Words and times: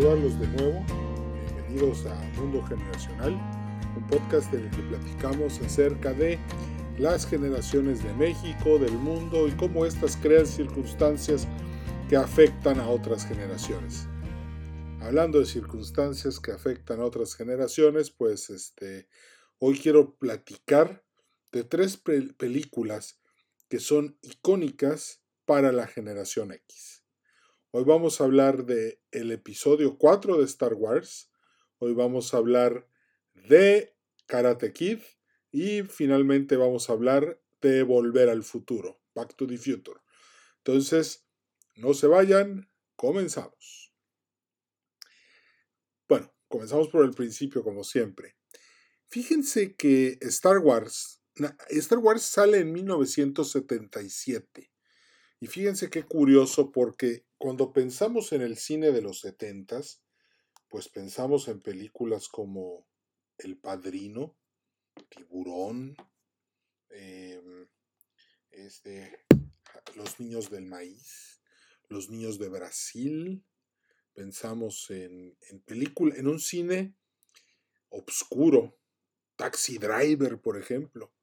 saludarlos 0.00 0.40
de 0.40 0.46
nuevo. 0.46 0.84
Bienvenidos 1.44 2.06
a 2.06 2.14
Mundo 2.40 2.64
Generacional, 2.64 3.32
un 3.94 4.06
podcast 4.06 4.52
en 4.54 4.60
el 4.60 4.70
que 4.70 4.82
platicamos 4.84 5.60
acerca 5.60 6.14
de 6.14 6.38
las 6.98 7.26
generaciones 7.26 8.02
de 8.02 8.10
México, 8.14 8.78
del 8.78 8.94
mundo 8.94 9.46
y 9.46 9.50
cómo 9.52 9.84
éstas 9.84 10.16
crean 10.16 10.46
circunstancias 10.46 11.46
que 12.08 12.16
afectan 12.16 12.80
a 12.80 12.88
otras 12.88 13.26
generaciones. 13.26 14.06
Hablando 15.02 15.38
de 15.38 15.44
circunstancias 15.44 16.40
que 16.40 16.52
afectan 16.52 17.00
a 17.00 17.04
otras 17.04 17.34
generaciones, 17.34 18.10
pues 18.10 18.48
este, 18.48 19.06
hoy 19.58 19.78
quiero 19.78 20.16
platicar 20.16 21.04
de 21.52 21.62
tres 21.62 21.98
películas 22.38 23.20
que 23.68 23.80
son 23.80 24.18
icónicas 24.22 25.22
para 25.44 25.72
la 25.72 25.86
generación 25.86 26.52
X. 26.52 26.89
Hoy 27.72 27.84
vamos 27.84 28.20
a 28.20 28.24
hablar 28.24 28.66
de 28.66 29.00
el 29.12 29.30
episodio 29.30 29.96
4 29.96 30.38
de 30.38 30.44
Star 30.44 30.74
Wars. 30.74 31.30
Hoy 31.78 31.94
vamos 31.94 32.34
a 32.34 32.38
hablar 32.38 32.88
de 33.32 33.94
Karate 34.26 34.72
Kid 34.72 34.98
y 35.52 35.84
finalmente 35.84 36.56
vamos 36.56 36.90
a 36.90 36.94
hablar 36.94 37.40
de 37.60 37.84
Volver 37.84 38.28
al 38.28 38.42
futuro, 38.42 39.00
Back 39.14 39.36
to 39.36 39.46
the 39.46 39.56
Future. 39.56 40.00
Entonces, 40.56 41.28
no 41.76 41.94
se 41.94 42.08
vayan, 42.08 42.68
comenzamos. 42.96 43.94
Bueno, 46.08 46.34
comenzamos 46.48 46.88
por 46.88 47.04
el 47.04 47.12
principio 47.12 47.62
como 47.62 47.84
siempre. 47.84 48.36
Fíjense 49.06 49.76
que 49.76 50.18
Star 50.22 50.58
Wars, 50.58 51.22
Star 51.68 52.00
Wars 52.00 52.22
sale 52.22 52.58
en 52.58 52.72
1977. 52.72 54.69
Y 55.40 55.46
fíjense 55.46 55.88
qué 55.88 56.04
curioso 56.04 56.70
porque 56.70 57.24
cuando 57.38 57.72
pensamos 57.72 58.32
en 58.32 58.42
el 58.42 58.58
cine 58.58 58.92
de 58.92 59.00
los 59.00 59.20
setentas, 59.20 60.02
pues 60.68 60.88
pensamos 60.88 61.48
en 61.48 61.62
películas 61.62 62.28
como 62.28 62.86
El 63.38 63.56
Padrino, 63.56 64.36
Tiburón, 65.08 65.96
em, 66.90 67.66
este, 68.50 69.24
Los 69.96 70.20
Niños 70.20 70.50
del 70.50 70.66
Maíz, 70.66 71.40
Los 71.88 72.10
Niños 72.10 72.38
de 72.38 72.50
Brasil, 72.50 73.42
pensamos 74.12 74.90
en, 74.90 75.38
en 75.48 75.60
película, 75.60 76.16
en 76.16 76.28
un 76.28 76.38
cine 76.38 76.94
obscuro, 77.88 78.78
Taxi 79.36 79.78
Driver, 79.78 80.38
por 80.38 80.58
ejemplo, 80.58 81.14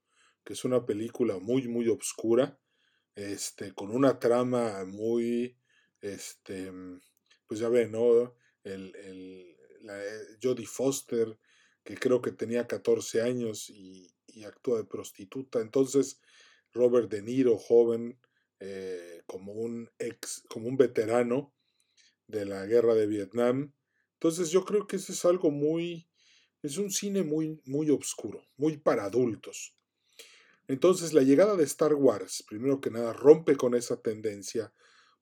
que 0.43 0.53
es 0.53 0.65
una 0.65 0.88
película 0.88 1.38
muy, 1.38 1.67
muy 1.67 1.88
obscura, 1.88 2.59
este, 3.17 3.73
con 3.73 3.89
una 3.89 4.19
trama 4.19 4.85
muy 4.85 5.57
este, 6.01 6.71
mm, 6.71 7.01
pues 7.47 7.59
ya 7.59 7.67
ven, 7.67 7.91
¿no? 7.91 8.35
El, 8.63 8.95
el, 8.95 9.57
la 9.81 9.99
eh, 9.99 10.37
Jodie 10.41 10.67
Foster, 10.67 11.35
que 11.83 11.95
creo 11.95 12.21
que 12.21 12.31
tenía 12.31 12.67
14 12.67 13.21
años 13.21 13.69
y, 13.69 14.13
actúa 14.45 14.77
de 14.77 14.85
prostituta. 14.85 15.61
Entonces, 15.61 16.21
Robert 16.71 17.09
De 17.09 17.23
Niro, 17.23 17.57
joven, 17.57 18.19
eh, 18.59 19.23
como 19.25 19.51
un 19.51 19.89
ex, 19.97 20.43
como 20.47 20.67
un 20.67 20.77
veterano 20.77 21.55
de 22.27 22.45
la 22.45 22.67
guerra 22.67 22.93
de 22.93 23.07
Vietnam. 23.07 23.73
Entonces, 24.13 24.51
yo 24.51 24.63
creo 24.63 24.85
que 24.85 24.97
eso 24.97 25.11
es 25.11 25.25
algo 25.25 25.49
muy, 25.49 26.07
es 26.61 26.77
un 26.77 26.91
cine 26.91 27.23
muy, 27.23 27.59
muy 27.65 27.89
oscuro, 27.89 28.47
muy 28.57 28.77
para 28.77 29.05
adultos. 29.05 29.75
Entonces, 30.67 31.13
la 31.13 31.21
llegada 31.21 31.55
de 31.55 31.63
Star 31.63 31.93
Wars, 31.93 32.43
primero 32.47 32.81
que 32.81 32.91
nada, 32.91 33.13
rompe 33.13 33.55
con 33.55 33.75
esa 33.75 34.01
tendencia 34.01 34.73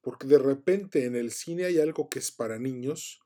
porque 0.06 0.28
de 0.28 0.38
repente 0.38 1.06
en 1.06 1.16
el 1.16 1.32
cine 1.32 1.66
hay 1.66 1.80
algo 1.80 2.12
que 2.12 2.20
es 2.20 2.32
para 2.32 2.60
niños 2.60 3.22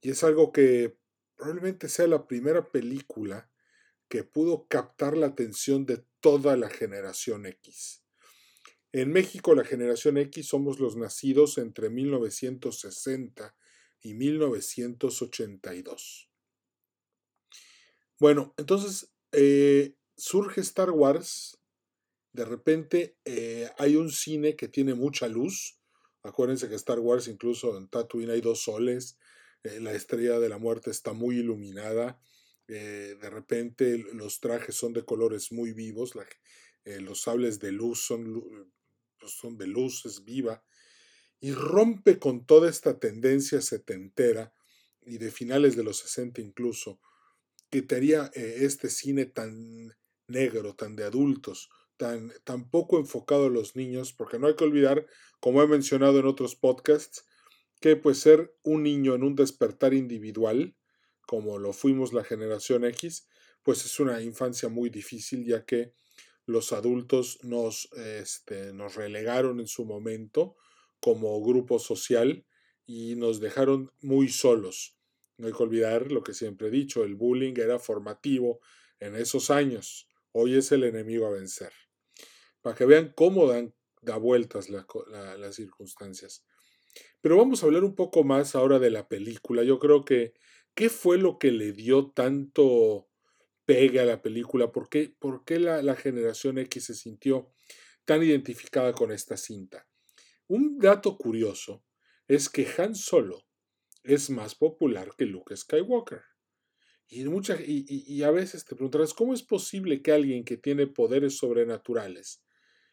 y 0.00 0.12
es 0.12 0.24
algo 0.24 0.50
que 0.50 0.96
probablemente 1.36 1.90
sea 1.90 2.06
la 2.06 2.26
primera 2.26 2.70
película 2.70 3.50
que 4.08 4.24
pudo 4.24 4.66
captar 4.66 5.14
la 5.14 5.26
atención 5.26 5.84
de 5.84 6.02
toda 6.20 6.56
la 6.56 6.70
generación 6.70 7.44
X. 7.44 8.02
En 8.92 9.12
México 9.12 9.54
la 9.54 9.64
generación 9.64 10.16
X 10.16 10.48
somos 10.48 10.80
los 10.80 10.96
nacidos 10.96 11.58
entre 11.58 11.90
1960 11.90 13.54
y 14.00 14.14
1982. 14.14 16.30
Bueno, 18.18 18.54
entonces 18.56 19.12
eh, 19.32 19.98
surge 20.16 20.60
Star 20.62 20.90
Wars, 20.90 21.58
de 22.32 22.44
repente 22.44 23.16
eh, 23.24 23.70
hay 23.78 23.96
un 23.96 24.10
cine 24.10 24.56
que 24.56 24.68
tiene 24.68 24.94
mucha 24.94 25.28
luz, 25.28 25.78
Acuérdense 26.22 26.68
que 26.68 26.74
Star 26.74 26.98
Wars, 26.98 27.28
incluso 27.28 27.78
en 27.78 27.86
Tatooine 27.86 28.30
hay 28.30 28.40
dos 28.40 28.64
soles, 28.64 29.16
eh, 29.62 29.78
la 29.78 29.92
estrella 29.92 30.40
de 30.40 30.48
la 30.48 30.58
muerte 30.58 30.90
está 30.90 31.12
muy 31.12 31.38
iluminada, 31.38 32.20
eh, 32.66 33.16
de 33.20 33.30
repente 33.30 33.98
los 34.12 34.40
trajes 34.40 34.74
son 34.74 34.92
de 34.92 35.04
colores 35.04 35.52
muy 35.52 35.72
vivos, 35.72 36.14
los 36.84 37.22
sables 37.22 37.60
de 37.60 37.70
luz 37.70 38.00
son, 38.00 38.72
pues, 39.20 39.32
son 39.32 39.56
de 39.56 39.68
luz, 39.68 40.04
es 40.04 40.24
viva, 40.24 40.64
y 41.38 41.52
rompe 41.52 42.18
con 42.18 42.44
toda 42.44 42.68
esta 42.68 42.98
tendencia 42.98 43.60
setentera 43.60 44.52
y 45.02 45.18
de 45.18 45.30
finales 45.30 45.76
de 45.76 45.84
los 45.84 45.98
60 45.98 46.40
incluso, 46.40 47.00
que 47.70 47.82
tenía 47.82 48.32
este 48.34 48.90
cine 48.90 49.26
tan 49.26 49.94
negro, 50.28 50.74
tan 50.74 50.96
de 50.96 51.04
adultos, 51.04 51.68
tan, 51.96 52.30
poco 52.70 52.98
enfocado 52.98 53.46
a 53.46 53.50
los 53.50 53.76
niños, 53.76 54.12
porque 54.12 54.38
no 54.38 54.46
hay 54.46 54.56
que 54.56 54.64
olvidar, 54.64 55.06
como 55.40 55.62
he 55.62 55.66
mencionado 55.66 56.18
en 56.18 56.26
otros 56.26 56.54
podcasts, 56.54 57.24
que 57.80 57.96
pues 57.96 58.18
ser 58.18 58.54
un 58.62 58.82
niño 58.82 59.14
en 59.14 59.22
un 59.22 59.34
despertar 59.34 59.94
individual, 59.94 60.76
como 61.26 61.58
lo 61.58 61.72
fuimos 61.72 62.12
la 62.12 62.24
generación 62.24 62.84
X, 62.84 63.28
pues 63.62 63.84
es 63.84 63.98
una 63.98 64.22
infancia 64.22 64.68
muy 64.68 64.90
difícil, 64.90 65.44
ya 65.44 65.64
que 65.64 65.92
los 66.46 66.72
adultos 66.72 67.38
nos, 67.42 67.90
este, 67.94 68.72
nos 68.72 68.94
relegaron 68.94 69.58
en 69.60 69.66
su 69.66 69.84
momento 69.84 70.56
como 71.00 71.42
grupo 71.42 71.78
social 71.78 72.46
y 72.86 73.16
nos 73.16 73.40
dejaron 73.40 73.90
muy 74.00 74.28
solos. 74.28 74.96
No 75.38 75.48
hay 75.48 75.52
que 75.52 75.62
olvidar 75.62 76.12
lo 76.12 76.22
que 76.22 76.32
siempre 76.32 76.68
he 76.68 76.70
dicho, 76.70 77.04
el 77.04 77.16
bullying 77.16 77.54
era 77.56 77.78
formativo 77.78 78.60
en 79.00 79.16
esos 79.16 79.50
años, 79.50 80.08
hoy 80.38 80.56
es 80.56 80.70
el 80.72 80.84
enemigo 80.84 81.26
a 81.26 81.30
vencer 81.30 81.72
para 82.60 82.76
que 82.76 82.84
vean 82.84 83.12
cómo 83.14 83.46
dan 83.46 83.74
da 84.02 84.16
vueltas 84.16 84.68
las 84.70 85.54
circunstancias. 85.54 86.44
Pero 87.20 87.36
vamos 87.36 87.62
a 87.62 87.66
hablar 87.66 87.84
un 87.84 87.94
poco 87.94 88.24
más 88.24 88.54
ahora 88.54 88.78
de 88.78 88.90
la 88.90 89.08
película. 89.08 89.64
Yo 89.64 89.78
creo 89.78 90.04
que, 90.04 90.34
¿qué 90.74 90.88
fue 90.88 91.18
lo 91.18 91.38
que 91.38 91.50
le 91.50 91.72
dio 91.72 92.10
tanto 92.10 93.08
pegue 93.64 94.00
a 94.00 94.04
la 94.04 94.22
película? 94.22 94.70
¿Por 94.70 94.88
qué, 94.88 95.14
por 95.18 95.44
qué 95.44 95.58
la, 95.58 95.82
la 95.82 95.96
generación 95.96 96.58
X 96.58 96.84
se 96.84 96.94
sintió 96.94 97.52
tan 98.04 98.22
identificada 98.22 98.92
con 98.92 99.10
esta 99.10 99.36
cinta? 99.36 99.88
Un 100.46 100.78
dato 100.78 101.16
curioso 101.16 101.84
es 102.28 102.48
que 102.48 102.68
Han 102.78 102.94
Solo 102.94 103.46
es 104.04 104.30
más 104.30 104.54
popular 104.54 105.10
que 105.16 105.26
Luke 105.26 105.56
Skywalker. 105.56 106.22
Y, 107.08 107.24
mucha, 107.24 107.56
y, 107.60 107.84
y, 107.88 108.22
a 108.24 108.30
veces 108.30 108.64
te 108.64 108.74
preguntarás, 108.74 109.14
¿cómo 109.14 109.32
es 109.32 109.42
posible 109.42 110.02
que 110.02 110.12
alguien 110.12 110.44
que 110.44 110.56
tiene 110.56 110.88
poderes 110.88 111.38
sobrenaturales 111.38 112.42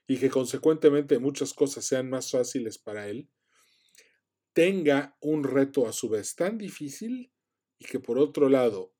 y 0.07 0.17
que 0.17 0.29
consecuentemente 0.29 1.19
muchas 1.19 1.53
cosas 1.53 1.85
sean 1.85 2.09
más 2.09 2.31
fáciles 2.31 2.77
para 2.77 3.07
él, 3.07 3.29
tenga 4.53 5.17
un 5.19 5.43
reto 5.43 5.87
a 5.87 5.93
su 5.93 6.09
vez 6.09 6.35
tan 6.35 6.57
difícil 6.57 7.31
y 7.79 7.85
que 7.85 7.99
por 7.99 8.19
otro 8.19 8.49
lado, 8.49 8.93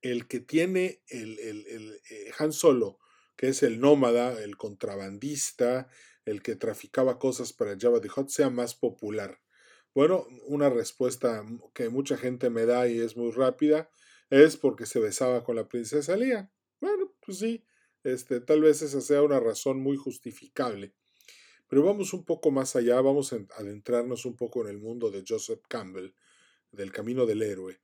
el 0.00 0.28
que 0.28 0.40
tiene 0.40 1.02
el, 1.08 1.38
el, 1.38 2.00
eh, 2.10 2.32
Han 2.38 2.52
Solo, 2.52 2.98
que 3.36 3.48
es 3.48 3.62
el 3.62 3.80
nómada, 3.80 4.42
el 4.42 4.56
contrabandista, 4.56 5.88
el 6.24 6.42
que 6.42 6.56
traficaba 6.56 7.18
cosas 7.18 7.52
para 7.52 7.76
Java 7.78 8.00
the 8.00 8.08
Hutt, 8.14 8.28
sea 8.28 8.50
más 8.50 8.74
popular. 8.74 9.40
Bueno, 9.94 10.26
una 10.46 10.70
respuesta 10.70 11.44
que 11.74 11.88
mucha 11.88 12.16
gente 12.16 12.50
me 12.50 12.66
da 12.66 12.88
y 12.88 13.00
es 13.00 13.16
muy 13.16 13.30
rápida 13.30 13.90
es 14.32 14.56
porque 14.56 14.86
se 14.86 14.98
besaba 14.98 15.44
con 15.44 15.56
la 15.56 15.68
princesa 15.68 16.16
Lía. 16.16 16.50
Bueno, 16.80 17.12
pues 17.20 17.38
sí, 17.38 17.66
este, 18.02 18.40
tal 18.40 18.62
vez 18.62 18.80
esa 18.80 19.02
sea 19.02 19.22
una 19.22 19.38
razón 19.38 19.78
muy 19.80 19.98
justificable. 19.98 20.94
Pero 21.68 21.84
vamos 21.84 22.14
un 22.14 22.24
poco 22.24 22.50
más 22.50 22.74
allá, 22.74 22.98
vamos 23.02 23.34
a 23.34 23.40
adentrarnos 23.58 24.24
un 24.24 24.34
poco 24.34 24.62
en 24.62 24.68
el 24.68 24.78
mundo 24.78 25.10
de 25.10 25.22
Joseph 25.28 25.60
Campbell, 25.68 26.14
del 26.70 26.92
camino 26.92 27.26
del 27.26 27.42
héroe. 27.42 27.82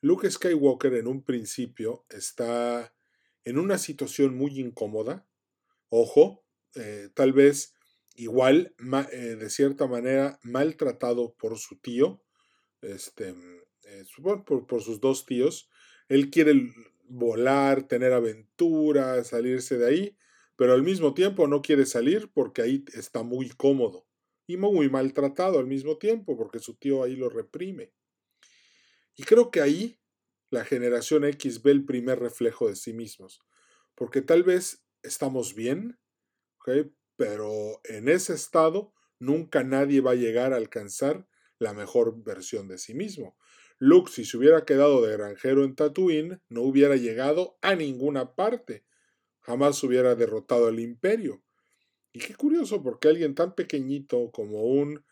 Luke 0.00 0.30
Skywalker 0.30 0.94
en 0.94 1.06
un 1.06 1.22
principio 1.22 2.06
está 2.08 2.94
en 3.44 3.58
una 3.58 3.76
situación 3.76 4.34
muy 4.34 4.58
incómoda. 4.58 5.28
Ojo, 5.90 6.46
eh, 6.76 7.10
tal 7.12 7.34
vez 7.34 7.74
igual, 8.16 8.74
eh, 9.12 9.16
de 9.16 9.50
cierta 9.50 9.86
manera, 9.86 10.38
maltratado 10.42 11.34
por 11.34 11.58
su 11.58 11.76
tío, 11.76 12.22
este, 12.80 13.34
eh, 14.00 14.04
por, 14.44 14.66
por, 14.66 14.82
sus 14.82 15.00
dos 15.00 15.26
tíos. 15.26 15.68
Él 16.08 16.30
quiere 16.30 16.72
volar, 17.08 17.86
tener 17.86 18.12
aventuras, 18.12 19.28
salirse 19.28 19.78
de 19.78 19.86
ahí, 19.86 20.18
pero 20.56 20.72
al 20.72 20.82
mismo 20.82 21.14
tiempo 21.14 21.46
no 21.46 21.62
quiere 21.62 21.86
salir 21.86 22.30
porque 22.32 22.62
ahí 22.62 22.84
está 22.94 23.22
muy 23.22 23.48
cómodo 23.50 24.06
y 24.46 24.56
muy 24.56 24.88
maltratado 24.88 25.58
al 25.58 25.66
mismo 25.66 25.98
tiempo 25.98 26.36
porque 26.36 26.58
su 26.58 26.74
tío 26.74 27.02
ahí 27.02 27.16
lo 27.16 27.28
reprime. 27.28 27.92
Y 29.16 29.22
creo 29.24 29.50
que 29.50 29.60
ahí 29.60 29.98
la 30.50 30.64
generación 30.64 31.24
X 31.24 31.62
ve 31.62 31.72
el 31.72 31.84
primer 31.84 32.20
reflejo 32.20 32.68
de 32.68 32.76
sí 32.76 32.92
mismos, 32.92 33.40
porque 33.94 34.22
tal 34.22 34.42
vez 34.42 34.84
estamos 35.02 35.54
bien, 35.54 35.98
pero 37.16 37.80
en 37.84 38.08
ese 38.08 38.34
estado 38.34 38.94
nunca 39.18 39.62
nadie 39.64 40.00
va 40.00 40.12
a 40.12 40.16
llegar 40.16 40.52
a 40.52 40.56
alcanzar 40.56 41.26
la 41.58 41.72
mejor 41.72 42.22
versión 42.22 42.68
de 42.68 42.78
sí 42.78 42.94
mismo. 42.94 43.36
Luke, 43.78 44.10
si 44.10 44.24
se 44.24 44.36
hubiera 44.36 44.64
quedado 44.64 45.02
de 45.02 45.12
granjero 45.12 45.64
en 45.64 45.74
Tatooine, 45.74 46.40
no 46.48 46.62
hubiera 46.62 46.96
llegado 46.96 47.58
a 47.60 47.74
ninguna 47.74 48.34
parte. 48.34 48.84
Jamás 49.40 49.82
hubiera 49.82 50.14
derrotado 50.14 50.68
al 50.68 50.80
imperio. 50.80 51.42
Y 52.12 52.20
qué 52.20 52.34
curioso, 52.34 52.82
porque 52.82 53.08
alguien 53.08 53.34
tan 53.34 53.54
pequeñito 53.54 54.30
como 54.30 54.62
un 54.62 55.04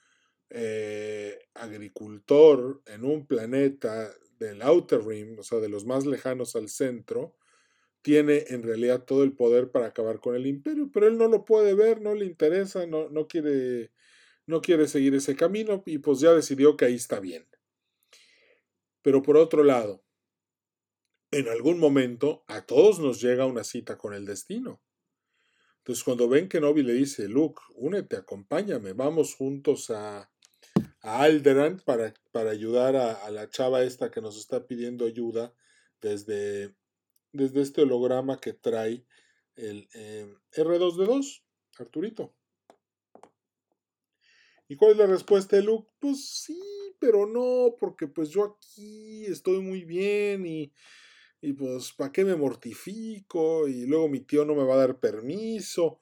eh, 0.50 1.38
agricultor 1.54 2.82
en 2.86 3.04
un 3.04 3.26
planeta 3.26 4.12
del 4.38 4.62
Outer 4.62 5.04
Rim, 5.04 5.38
o 5.38 5.42
sea, 5.42 5.58
de 5.58 5.68
los 5.68 5.84
más 5.84 6.06
lejanos 6.06 6.54
al 6.56 6.68
centro, 6.68 7.34
tiene 8.02 8.44
en 8.48 8.62
realidad 8.62 9.04
todo 9.04 9.22
el 9.24 9.32
poder 9.32 9.70
para 9.70 9.86
acabar 9.86 10.20
con 10.20 10.34
el 10.34 10.46
imperio, 10.46 10.90
pero 10.92 11.06
él 11.06 11.16
no 11.16 11.28
lo 11.28 11.44
puede 11.44 11.74
ver, 11.74 12.00
no 12.00 12.14
le 12.14 12.26
interesa, 12.26 12.86
no, 12.86 13.08
no, 13.08 13.28
quiere, 13.28 13.92
no 14.46 14.60
quiere 14.60 14.88
seguir 14.88 15.14
ese 15.14 15.36
camino 15.36 15.82
y 15.86 15.98
pues 15.98 16.20
ya 16.20 16.32
decidió 16.32 16.76
que 16.76 16.84
ahí 16.86 16.94
está 16.94 17.20
bien. 17.20 17.46
Pero 19.02 19.22
por 19.22 19.36
otro 19.36 19.64
lado, 19.64 20.04
en 21.32 21.48
algún 21.48 21.78
momento 21.78 22.44
a 22.46 22.64
todos 22.66 22.98
nos 22.98 23.20
llega 23.20 23.46
una 23.46 23.64
cita 23.64 23.98
con 23.98 24.14
el 24.14 24.24
destino. 24.24 24.80
Entonces 25.78 26.04
cuando 26.04 26.28
ven 26.28 26.48
que 26.48 26.60
Novi 26.60 26.82
le 26.84 26.92
dice, 26.92 27.26
Luke, 27.26 27.60
únete, 27.74 28.16
acompáñame, 28.16 28.92
vamos 28.92 29.34
juntos 29.34 29.90
a, 29.90 30.30
a 31.00 31.22
Alderan 31.22 31.80
para, 31.84 32.14
para 32.30 32.50
ayudar 32.50 32.94
a, 32.94 33.28
la 33.30 33.50
chava 33.50 33.82
esta 33.82 34.10
que 34.10 34.20
nos 34.20 34.38
está 34.38 34.66
pidiendo 34.66 35.06
ayuda 35.06 35.52
desde, 36.00 36.76
desde 37.32 37.62
este 37.62 37.82
holograma 37.82 38.38
que 38.38 38.52
trae 38.52 39.04
el 39.56 39.88
eh, 39.94 40.32
R2D2, 40.52 41.42
Arturito. 41.78 42.32
¿Y 44.68 44.76
cuál 44.76 44.92
es 44.92 44.96
la 44.98 45.06
respuesta 45.06 45.56
de 45.56 45.62
Luke? 45.62 45.90
Pues 45.98 46.24
sí, 46.28 46.60
pero 47.02 47.26
no, 47.26 47.74
porque 47.80 48.06
pues 48.06 48.30
yo 48.30 48.44
aquí 48.44 49.26
estoy 49.26 49.60
muy 49.60 49.84
bien 49.84 50.46
y, 50.46 50.72
y 51.40 51.52
pues 51.52 51.92
¿para 51.92 52.12
qué 52.12 52.24
me 52.24 52.36
mortifico? 52.36 53.66
Y 53.66 53.86
luego 53.86 54.08
mi 54.08 54.20
tío 54.20 54.44
no 54.44 54.54
me 54.54 54.62
va 54.62 54.74
a 54.74 54.86
dar 54.86 55.00
permiso. 55.00 56.00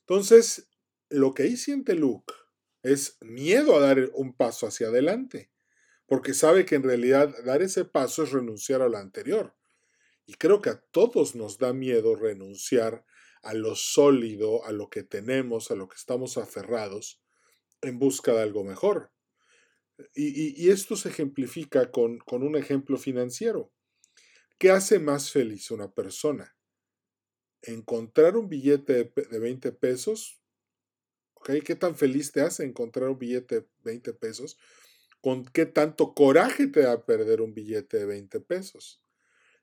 Entonces, 0.00 0.68
lo 1.10 1.32
que 1.32 1.44
ahí 1.44 1.56
siente 1.56 1.94
Luke 1.94 2.34
es 2.82 3.18
miedo 3.20 3.76
a 3.76 3.80
dar 3.80 4.10
un 4.14 4.34
paso 4.34 4.66
hacia 4.66 4.88
adelante, 4.88 5.52
porque 6.06 6.34
sabe 6.34 6.66
que 6.66 6.74
en 6.74 6.82
realidad 6.82 7.32
dar 7.44 7.62
ese 7.62 7.84
paso 7.84 8.24
es 8.24 8.32
renunciar 8.32 8.82
a 8.82 8.88
lo 8.88 8.98
anterior. 8.98 9.54
Y 10.26 10.34
creo 10.34 10.60
que 10.60 10.70
a 10.70 10.80
todos 10.90 11.36
nos 11.36 11.58
da 11.58 11.72
miedo 11.72 12.16
renunciar 12.16 13.04
a 13.42 13.54
lo 13.54 13.76
sólido, 13.76 14.64
a 14.64 14.72
lo 14.72 14.90
que 14.90 15.04
tenemos, 15.04 15.70
a 15.70 15.76
lo 15.76 15.88
que 15.88 15.96
estamos 15.96 16.36
aferrados, 16.36 17.22
en 17.80 18.00
busca 18.00 18.32
de 18.32 18.42
algo 18.42 18.64
mejor. 18.64 19.12
Y, 20.14 20.70
esto 20.70 20.96
se 20.96 21.10
ejemplifica 21.10 21.90
con, 21.90 22.18
con, 22.18 22.42
un 22.42 22.56
ejemplo 22.56 22.98
financiero. 22.98 23.72
¿Qué 24.58 24.70
hace 24.70 24.98
más 24.98 25.30
feliz 25.30 25.70
una 25.70 25.92
persona? 25.92 26.56
¿Encontrar 27.62 28.36
un 28.36 28.48
billete 28.48 29.12
de 29.14 29.38
20 29.38 29.72
pesos? 29.72 30.42
¿Qué 31.44 31.74
tan 31.74 31.96
feliz 31.96 32.32
te 32.32 32.40
hace 32.40 32.64
encontrar 32.64 33.08
un 33.08 33.18
billete 33.18 33.60
de 33.60 33.68
20 33.84 34.12
pesos? 34.14 34.58
¿Con 35.20 35.44
qué 35.44 35.66
tanto 35.66 36.14
coraje 36.14 36.66
te 36.66 36.82
da 36.82 37.04
perder 37.04 37.40
un 37.40 37.54
billete 37.54 37.98
de 37.98 38.06
20 38.06 38.40
pesos? 38.40 39.02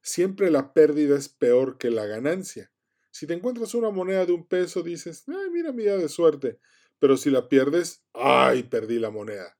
Siempre 0.01 0.49
la 0.51 0.73
pérdida 0.73 1.17
es 1.17 1.29
peor 1.29 1.77
que 1.77 1.89
la 1.89 2.05
ganancia. 2.05 2.71
Si 3.11 3.27
te 3.27 3.33
encuentras 3.33 3.73
una 3.73 3.89
moneda 3.89 4.25
de 4.25 4.31
un 4.31 4.47
peso, 4.47 4.83
dices, 4.83 5.25
ay, 5.27 5.49
mira 5.51 5.73
mi 5.73 5.83
día 5.83 5.97
de 5.97 6.07
suerte. 6.07 6.59
Pero 6.99 7.17
si 7.17 7.29
la 7.29 7.49
pierdes, 7.49 8.03
ay, 8.13 8.63
perdí 8.63 8.99
la 8.99 9.09
moneda. 9.09 9.58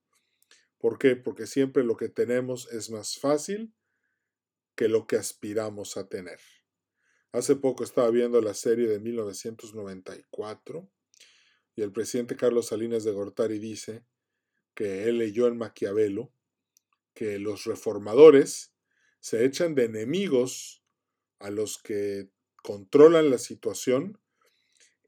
¿Por 0.80 0.98
qué? 0.98 1.16
Porque 1.16 1.46
siempre 1.46 1.84
lo 1.84 1.98
que 1.98 2.10
tenemos 2.10 2.72
es 2.72 2.90
más 2.90 3.18
fácil 3.18 3.74
que 4.76 4.88
lo 4.88 5.08
que 5.08 5.18
aspiramos 5.18 5.98
a 5.98 6.08
tener. 6.08 6.40
Hace 7.34 7.58
poco 7.58 7.84
estaba 7.84 8.10
viendo 8.10 8.42
la 8.42 8.54
serie 8.54 8.88
de 8.88 9.00
1994 9.00 10.90
y 11.76 11.82
el 11.82 11.92
presidente 11.92 12.38
Carlos 12.38 12.68
Salinas 12.68 13.04
de 13.04 13.12
Gortari 13.12 13.60
dice 13.60 14.04
que 14.74 15.10
él 15.10 15.18
leyó 15.18 15.48
en 15.48 15.58
Maquiavelo 15.58 16.34
que 17.14 17.38
los 17.40 17.66
reformadores 17.66 18.74
se 19.20 19.44
echan 19.44 19.76
de 19.76 19.84
enemigos 19.84 20.82
a 21.40 21.50
los 21.50 21.78
que 21.78 22.30
controlan 22.64 23.30
la 23.30 23.38
situación 23.38 24.18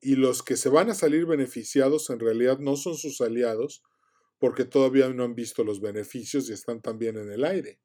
y 0.02 0.16
los 0.16 0.44
que 0.44 0.58
se 0.58 0.68
van 0.68 0.90
a 0.90 0.96
salir 0.96 1.26
beneficiados 1.26 2.10
en 2.10 2.20
realidad 2.20 2.60
no 2.60 2.76
son 2.76 2.98
sus 2.98 3.22
aliados 3.22 3.84
porque 4.42 4.66
todavía 4.66 5.08
no 5.10 5.24
han 5.24 5.36
visto 5.36 5.64
los 5.64 5.82
beneficios 5.82 6.50
y 6.50 6.54
están 6.54 6.82
también 6.82 7.16
en 7.16 7.32
el 7.32 7.46
aire. 7.46 7.80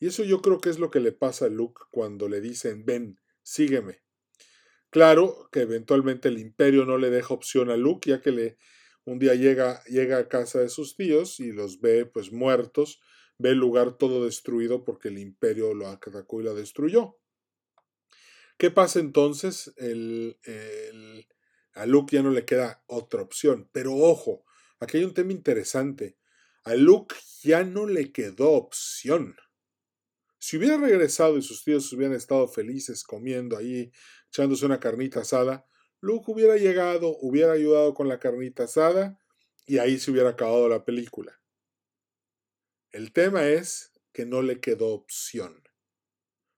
Y 0.00 0.08
eso 0.08 0.24
yo 0.24 0.42
creo 0.42 0.58
que 0.58 0.68
es 0.68 0.80
lo 0.80 0.90
que 0.90 0.98
le 0.98 1.12
pasa 1.12 1.44
a 1.44 1.48
Luke 1.48 1.80
cuando 1.92 2.28
le 2.28 2.40
dicen, 2.40 2.84
ven, 2.84 3.20
sígueme. 3.44 4.02
Claro 4.90 5.48
que 5.52 5.60
eventualmente 5.60 6.26
el 6.26 6.40
imperio 6.40 6.84
no 6.86 6.98
le 6.98 7.08
deja 7.08 7.32
opción 7.32 7.70
a 7.70 7.76
Luke, 7.76 8.10
ya 8.10 8.20
que 8.20 8.32
le, 8.32 8.58
un 9.04 9.20
día 9.20 9.36
llega, 9.36 9.80
llega 9.84 10.18
a 10.18 10.28
casa 10.28 10.58
de 10.58 10.68
sus 10.68 10.96
tíos 10.96 11.38
y 11.38 11.52
los 11.52 11.80
ve 11.80 12.04
pues 12.04 12.32
muertos, 12.32 13.00
ve 13.38 13.50
el 13.50 13.58
lugar 13.58 13.96
todo 13.96 14.24
destruido 14.24 14.82
porque 14.82 15.06
el 15.06 15.20
imperio 15.20 15.72
lo 15.72 15.86
atacó 15.86 16.40
y 16.40 16.44
lo 16.44 16.56
destruyó. 16.56 17.16
¿Qué 18.58 18.72
pasa 18.72 18.98
entonces? 18.98 19.72
El, 19.76 20.36
a 21.74 21.86
Luke 21.86 22.16
ya 22.16 22.24
no 22.24 22.30
le 22.30 22.44
queda 22.44 22.82
otra 22.88 23.22
opción. 23.22 23.70
Pero 23.70 23.94
ojo, 23.94 24.43
aquí 24.80 24.98
hay 24.98 25.04
un 25.04 25.14
tema 25.14 25.32
interesante. 25.32 26.16
A 26.64 26.74
Luke 26.74 27.14
ya 27.42 27.64
no 27.64 27.86
le 27.86 28.12
quedó 28.12 28.52
opción. 28.52 29.36
Si 30.38 30.56
hubiera 30.56 30.76
regresado 30.76 31.38
y 31.38 31.42
sus 31.42 31.64
tíos 31.64 31.92
hubieran 31.92 32.14
estado 32.14 32.48
felices 32.48 33.04
comiendo 33.04 33.56
ahí, 33.56 33.92
echándose 34.28 34.66
una 34.66 34.80
carnita 34.80 35.20
asada, 35.20 35.66
Luke 36.00 36.30
hubiera 36.30 36.56
llegado, 36.56 37.16
hubiera 37.20 37.52
ayudado 37.52 37.94
con 37.94 38.08
la 38.08 38.20
carnita 38.20 38.64
asada 38.64 39.18
y 39.66 39.78
ahí 39.78 39.98
se 39.98 40.10
hubiera 40.10 40.30
acabado 40.30 40.68
la 40.68 40.84
película. 40.84 41.40
El 42.90 43.12
tema 43.12 43.48
es 43.48 43.92
que 44.12 44.26
no 44.26 44.42
le 44.42 44.60
quedó 44.60 44.88
opción. 44.88 45.62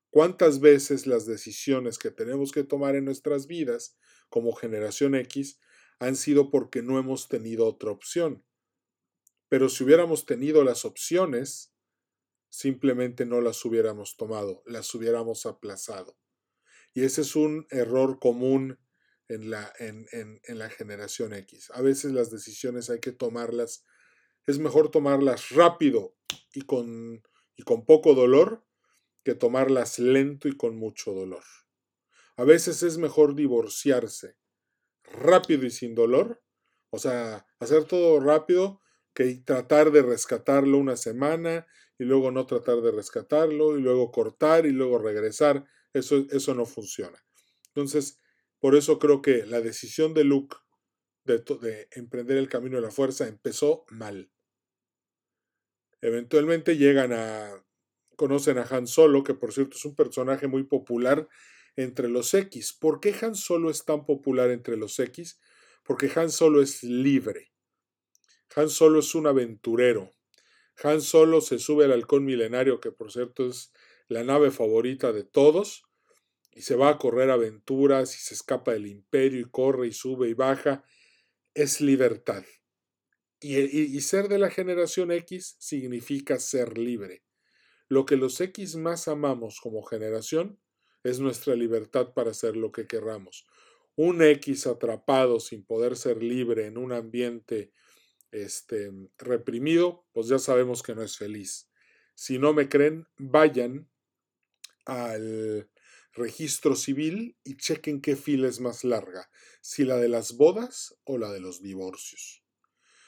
¿Cuántas 0.09 0.59
veces 0.59 1.07
las 1.07 1.25
decisiones 1.25 1.97
que 1.97 2.11
tenemos 2.11 2.51
que 2.51 2.63
tomar 2.63 2.95
en 2.95 3.05
nuestras 3.05 3.47
vidas 3.47 3.97
como 4.29 4.53
generación 4.53 5.15
X 5.15 5.59
han 5.99 6.15
sido 6.15 6.49
porque 6.51 6.81
no 6.81 6.99
hemos 6.99 7.27
tenido 7.27 7.65
otra 7.65 7.91
opción? 7.91 8.45
Pero 9.49 9.69
si 9.69 9.83
hubiéramos 9.83 10.25
tenido 10.25 10.63
las 10.63 10.85
opciones, 10.85 11.73
simplemente 12.49 13.25
no 13.25 13.41
las 13.41 13.63
hubiéramos 13.63 14.17
tomado, 14.17 14.63
las 14.65 14.93
hubiéramos 14.93 15.45
aplazado. 15.45 16.17
Y 16.93 17.03
ese 17.03 17.21
es 17.21 17.35
un 17.35 17.67
error 17.69 18.19
común 18.19 18.79
en 19.29 19.49
la, 19.49 19.71
en, 19.79 20.07
en 20.11 20.59
la 20.59 20.69
generación 20.69 21.33
X. 21.33 21.71
A 21.73 21.81
veces 21.81 22.11
las 22.11 22.31
decisiones 22.31 22.89
hay 22.89 22.99
que 22.99 23.11
tomarlas, 23.11 23.85
es 24.45 24.59
mejor 24.59 24.89
tomarlas 24.89 25.49
rápido 25.49 26.15
y 26.53 26.61
con, 26.61 27.21
y 27.55 27.63
con 27.63 27.85
poco 27.85 28.13
dolor 28.13 28.65
que 29.23 29.35
tomarlas 29.35 29.99
lento 29.99 30.47
y 30.47 30.55
con 30.55 30.77
mucho 30.77 31.11
dolor. 31.11 31.43
A 32.37 32.43
veces 32.43 32.83
es 32.83 32.97
mejor 32.97 33.35
divorciarse 33.35 34.37
rápido 35.11 35.65
y 35.65 35.71
sin 35.71 35.95
dolor, 35.95 36.41
o 36.89 36.99
sea, 36.99 37.47
hacer 37.59 37.85
todo 37.85 38.19
rápido 38.19 38.81
que 39.13 39.41
tratar 39.45 39.91
de 39.91 40.01
rescatarlo 40.01 40.77
una 40.77 40.95
semana 40.95 41.67
y 41.97 42.03
luego 42.03 42.31
no 42.31 42.45
tratar 42.45 42.81
de 42.81 42.91
rescatarlo 42.91 43.77
y 43.77 43.81
luego 43.81 44.11
cortar 44.11 44.65
y 44.65 44.71
luego 44.71 44.99
regresar. 44.99 45.65
Eso, 45.93 46.25
eso 46.29 46.53
no 46.53 46.65
funciona. 46.65 47.17
Entonces, 47.69 48.19
por 48.59 48.75
eso 48.75 48.99
creo 48.99 49.21
que 49.21 49.45
la 49.45 49.61
decisión 49.61 50.13
de 50.13 50.23
Luke 50.23 50.57
de, 51.23 51.39
de 51.39 51.87
emprender 51.91 52.37
el 52.37 52.49
camino 52.49 52.77
de 52.77 52.83
la 52.83 52.91
fuerza 52.91 53.27
empezó 53.27 53.85
mal. 53.89 54.31
Eventualmente 56.01 56.77
llegan 56.77 57.11
a 57.13 57.63
conocen 58.17 58.57
a 58.57 58.63
Han 58.63 58.87
Solo, 58.87 59.23
que 59.23 59.35
por 59.35 59.53
cierto 59.53 59.77
es 59.77 59.85
un 59.85 59.95
personaje 59.95 60.47
muy 60.47 60.63
popular 60.63 61.29
entre 61.77 62.09
los 62.09 62.33
X. 62.33 62.73
¿Por 62.73 62.99
qué 62.99 63.15
Han 63.21 63.35
Solo 63.35 63.69
es 63.69 63.85
tan 63.85 64.05
popular 64.05 64.51
entre 64.51 64.75
los 64.75 64.99
X? 64.99 65.39
Porque 65.83 66.11
Han 66.13 66.29
Solo 66.29 66.61
es 66.61 66.83
libre. 66.83 67.53
Han 68.55 68.69
Solo 68.69 68.99
es 68.99 69.15
un 69.15 69.27
aventurero. 69.27 70.13
Han 70.83 71.01
Solo 71.01 71.39
se 71.39 71.57
sube 71.59 71.85
al 71.85 71.93
halcón 71.93 72.25
milenario, 72.25 72.81
que 72.81 72.91
por 72.91 73.11
cierto 73.11 73.47
es 73.47 73.71
la 74.09 74.25
nave 74.25 74.51
favorita 74.51 75.13
de 75.13 75.23
todos, 75.23 75.85
y 76.51 76.63
se 76.63 76.75
va 76.75 76.89
a 76.89 76.97
correr 76.97 77.29
aventuras 77.29 78.13
y 78.15 78.19
se 78.19 78.33
escapa 78.33 78.73
del 78.73 78.87
imperio 78.87 79.39
y 79.39 79.49
corre 79.49 79.87
y 79.87 79.93
sube 79.93 80.27
y 80.27 80.33
baja. 80.33 80.83
Es 81.53 81.79
libertad. 81.79 82.43
y 83.39 84.01
ser 84.01 84.27
de 84.27 84.39
la 84.39 84.49
generación 84.49 85.11
X 85.11 85.55
significa 85.59 86.39
ser 86.39 86.77
libre 86.77 87.23
lo 87.89 88.05
que 88.05 88.17
los 88.17 88.39
X 88.41 88.75
más 88.75 89.07
amamos 89.07 89.59
como 89.61 89.83
generación 89.83 90.59
es 91.09 91.19
nuestra 91.19 91.55
libertad 91.55 92.13
para 92.13 92.31
hacer 92.31 92.57
lo 92.57 92.71
que 92.71 92.87
querramos. 92.87 93.45
Un 93.95 94.21
X 94.21 94.67
atrapado 94.67 95.39
sin 95.39 95.65
poder 95.65 95.95
ser 95.95 96.21
libre 96.21 96.67
en 96.67 96.77
un 96.77 96.91
ambiente 96.91 97.71
este, 98.31 98.91
reprimido, 99.17 100.05
pues 100.11 100.27
ya 100.27 100.39
sabemos 100.39 100.83
que 100.83 100.95
no 100.95 101.01
es 101.01 101.17
feliz. 101.17 101.69
Si 102.13 102.39
no 102.39 102.53
me 102.53 102.69
creen, 102.69 103.07
vayan 103.17 103.89
al 104.85 105.69
registro 106.13 106.75
civil 106.75 107.37
y 107.43 107.57
chequen 107.57 108.01
qué 108.01 108.15
fila 108.15 108.47
es 108.47 108.59
más 108.59 108.83
larga, 108.83 109.29
si 109.61 109.83
la 109.83 109.97
de 109.97 110.09
las 110.09 110.35
bodas 110.35 110.95
o 111.03 111.17
la 111.17 111.31
de 111.31 111.39
los 111.39 111.61
divorcios. 111.61 112.43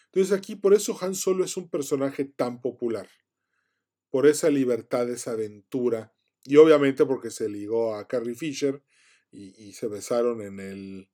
Entonces 0.05 0.37
aquí 0.37 0.55
por 0.55 0.73
eso 0.73 0.97
Han 1.01 1.15
Solo 1.15 1.43
es 1.43 1.57
un 1.57 1.69
personaje 1.69 2.25
tan 2.25 2.61
popular, 2.61 3.09
por 4.09 4.25
esa 4.25 4.49
libertad, 4.49 5.09
esa 5.09 5.31
aventura, 5.31 6.13
y 6.49 6.57
obviamente 6.57 7.05
porque 7.05 7.29
se 7.29 7.47
ligó 7.47 7.93
a 7.93 8.07
Carrie 8.07 8.33
Fisher 8.33 8.81
y, 9.31 9.71
se 9.73 9.87
besaron 9.87 10.41
en 10.41 10.59
el, 10.59 11.07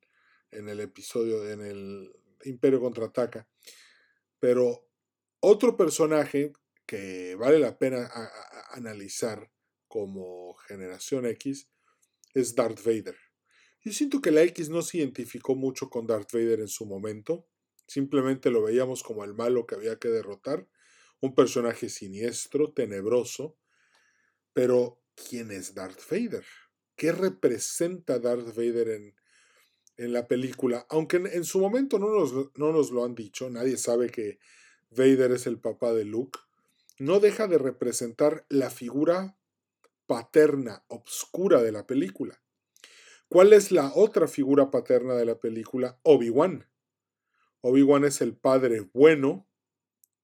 en 0.50 0.70
el 0.70 0.80
episodio, 0.80 1.52
en 1.52 1.60
el 1.60 2.16
Imperio 2.46 2.80
contraataca. 2.80 3.46
Pero 4.40 4.88
otro 5.42 5.76
personaje 5.76 6.54
que 6.86 7.36
vale 7.36 7.60
la 7.60 7.78
pena 7.78 8.10
analizar 8.72 9.52
como 9.90 10.54
generación 10.70 11.26
X 11.26 11.70
es 12.34 12.56
Darth 12.56 12.86
Vader. 12.86 13.18
Yo 13.82 13.92
siento 13.92 14.22
que 14.22 14.32
la 14.32 14.44
X 14.44 14.70
no 14.70 14.82
se 14.84 15.00
identificó 15.00 15.54
mucho 15.54 15.90
con 15.90 16.08
Darth 16.08 16.32
Vader 16.32 16.62
en 16.62 16.70
su 16.70 16.86
momento, 16.86 17.46
simplemente 17.88 18.52
lo 18.52 18.64
veíamos 18.64 19.04
como 19.04 19.26
el 19.26 19.34
malo 19.34 19.68
que 19.68 19.76
había 19.76 20.00
que 20.00 20.08
derrotar, 20.08 20.66
un 21.20 21.36
personaje 21.36 21.90
siniestro, 21.90 22.72
tenebroso, 22.72 23.58
pero 24.54 25.02
¿quién 25.16 25.52
es 25.52 25.74
Darth 25.74 26.02
Vader? 26.10 26.46
¿Qué 26.96 27.12
representa 27.12 28.20
Darth 28.20 28.56
Vader 28.56 28.90
en, 28.90 29.16
en 29.98 30.14
la 30.14 30.28
película? 30.28 30.86
Aunque 30.90 31.18
en, 31.18 31.44
su 31.44 31.60
momento 31.60 32.00
no 32.00 32.10
nos, 32.10 32.34
no 32.56 32.72
nos 32.72 32.92
lo 32.92 33.04
han 33.04 33.16
dicho, 33.16 33.50
nadie 33.50 33.78
sabe 33.78 34.10
que 34.10 34.40
Vader 34.92 35.32
es 35.32 35.48
el 35.48 35.60
papá 35.60 35.94
de 35.94 36.06
Luke, 36.06 36.40
no 37.00 37.20
deja 37.20 37.48
de 37.48 37.58
representar 37.58 38.46
la 38.50 38.70
figura 38.70 39.38
paterna 40.08 40.84
obscura 40.88 41.62
de 41.62 41.72
la 41.72 41.86
película. 41.86 42.42
¿Cuál 43.28 43.54
es 43.54 43.72
la 43.72 43.92
otra 43.96 44.28
figura 44.28 44.72
paterna 44.72 45.16
de 45.16 45.26
la 45.26 45.40
película? 45.40 46.00
Obi-Wan. 46.04 46.70
Obi-Wan 47.62 48.06
es 48.06 48.22
el 48.22 48.36
padre 48.38 48.82
bueno 48.94 49.48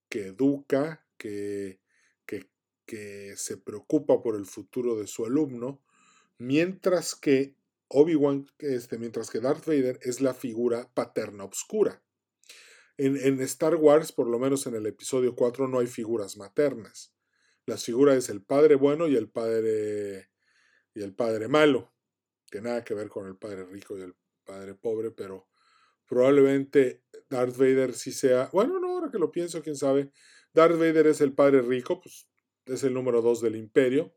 que 0.08 0.28
educa, 0.28 1.04
que, 1.16 1.81
que, 2.86 3.34
se 3.36 3.56
preocupa 3.56 4.22
por 4.22 4.36
el 4.36 4.46
futuro 4.46 4.96
de 4.96 5.06
su 5.06 5.24
alumno, 5.24 5.82
mientras 6.38 7.14
que 7.14 7.56
Obi-Wan, 7.88 8.46
este, 8.58 8.98
mientras 8.98 9.30
que 9.30 9.40
Darth 9.40 9.66
Vader 9.66 9.98
es 10.02 10.20
la 10.20 10.34
figura 10.34 10.90
paterna 10.94 11.44
obscura. 11.44 12.02
En, 12.96 13.16
en, 13.16 13.40
Star 13.40 13.76
Wars, 13.76 14.12
por 14.12 14.28
lo 14.28 14.38
menos 14.38 14.66
en 14.66 14.74
el 14.74 14.86
episodio 14.86 15.34
4, 15.34 15.68
no 15.68 15.78
hay 15.78 15.86
figuras 15.86 16.36
maternas. 16.36 17.14
Las 17.66 17.84
figuras 17.84 18.16
es 18.16 18.28
el 18.28 18.42
padre 18.42 18.74
bueno 18.74 19.08
y 19.08 19.16
el 19.16 19.28
padre 19.28 20.30
y 20.94 21.02
el 21.02 21.14
padre 21.14 21.48
malo, 21.48 21.92
que 22.50 22.60
nada 22.60 22.84
que 22.84 22.94
ver 22.94 23.08
con 23.08 23.26
el 23.26 23.36
padre 23.36 23.64
rico 23.64 23.96
y 23.96 24.02
el 24.02 24.14
padre 24.44 24.74
pobre, 24.74 25.10
pero 25.10 25.48
probablemente 26.06 27.02
Darth 27.30 27.56
Vader 27.56 27.94
sí 27.94 28.12
sea, 28.12 28.50
bueno, 28.52 28.78
no, 28.78 28.92
ahora 28.92 29.10
que 29.10 29.18
lo 29.18 29.32
pienso, 29.32 29.62
quién 29.62 29.76
sabe, 29.76 30.10
Darth 30.52 30.76
Vader 30.76 31.06
es 31.06 31.20
el 31.20 31.32
padre 31.32 31.62
rico, 31.62 32.00
pues 32.00 32.28
es 32.66 32.84
el 32.84 32.94
número 32.94 33.22
dos 33.22 33.40
del 33.40 33.56
imperio, 33.56 34.14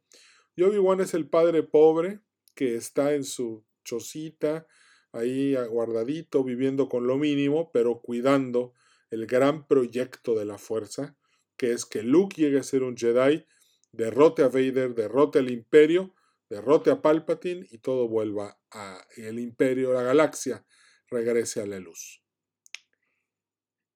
y 0.56 0.64
Obi-Wan 0.64 1.02
es 1.02 1.14
el 1.14 1.28
padre 1.28 1.64
pobre 1.64 2.22
que 2.54 2.76
está 2.76 3.14
en 3.14 3.24
su 3.24 3.66
chocita, 3.84 4.68
ahí 5.12 5.56
aguardadito, 5.56 6.44
viviendo 6.44 6.90
con 6.90 7.08
lo 7.08 7.18
mínimo, 7.18 7.72
pero 7.72 8.02
cuidando 8.02 8.74
el 9.10 9.28
gran 9.28 9.68
proyecto 9.68 10.36
de 10.36 10.46
la 10.46 10.58
fuerza, 10.58 11.18
que 11.58 11.72
es 11.72 11.86
que 11.86 12.04
Luke 12.04 12.42
llegue 12.42 12.60
a 12.60 12.64
ser 12.64 12.84
un 12.84 12.98
Jedi, 12.98 13.46
derrote 13.92 14.44
a 14.44 14.50
Vader, 14.50 14.94
derrote 14.94 15.40
al 15.40 15.50
imperio, 15.50 16.14
derrote 16.50 16.92
a 16.92 17.02
Palpatine 17.02 17.66
y 17.72 17.80
todo 17.80 18.08
vuelva 18.08 18.60
a 18.72 19.06
el 19.16 19.40
imperio, 19.40 19.94
la 19.94 20.04
galaxia 20.04 20.66
regrese 21.10 21.62
a 21.62 21.66
la 21.66 21.80
luz. 21.80 22.22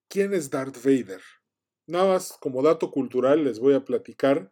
¿Quién 0.08 0.34
es 0.34 0.50
Darth 0.50 0.78
Vader? 0.84 1.22
Nada 1.90 2.08
más 2.08 2.38
como 2.40 2.62
dato 2.62 2.92
cultural 2.92 3.44
les 3.44 3.60
voy 3.60 3.74
a 3.74 3.84
platicar. 3.84 4.52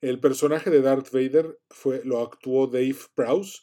El 0.00 0.18
personaje 0.18 0.70
de 0.70 0.82
Darth 0.82 1.10
Vader 1.12 1.58
fue, 1.70 2.02
lo 2.04 2.20
actuó 2.20 2.66
Dave 2.66 2.96
Prowse. 3.14 3.60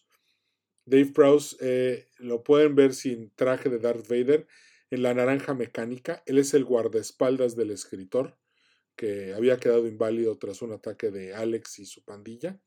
Dave 0.86 1.12
Prowse 1.14 1.58
eh, 1.60 2.08
lo 2.20 2.42
pueden 2.42 2.74
ver 2.76 2.94
sin 2.94 3.30
traje 3.36 3.70
de 3.70 3.80
Darth 3.80 4.08
Vader 4.08 4.48
en 4.90 5.04
La 5.04 5.14
Naranja 5.14 5.54
Mecánica. 5.54 6.24
Él 6.26 6.38
es 6.38 6.54
el 6.54 6.64
guardaespaldas 6.64 7.58
del 7.58 7.72
escritor 7.72 8.38
que 8.96 9.34
había 9.34 9.58
quedado 9.58 9.88
inválido 9.88 10.38
tras 10.38 10.62
un 10.62 10.72
ataque 10.72 11.12
de 11.12 11.34
Alex 11.34 11.80
y 11.80 11.86
su 11.86 12.04
pandilla. 12.04 12.62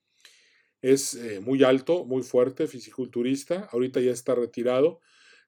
Es 0.83 1.15
eh, 1.15 1.41
muy 1.41 1.65
alto, 1.65 2.05
muy 2.05 2.23
fuerte, 2.23 2.67
fisiculturista, 2.67 3.69
ahorita 3.73 4.01
ya 4.01 4.11
está 4.11 4.35
retirado. 4.35 5.01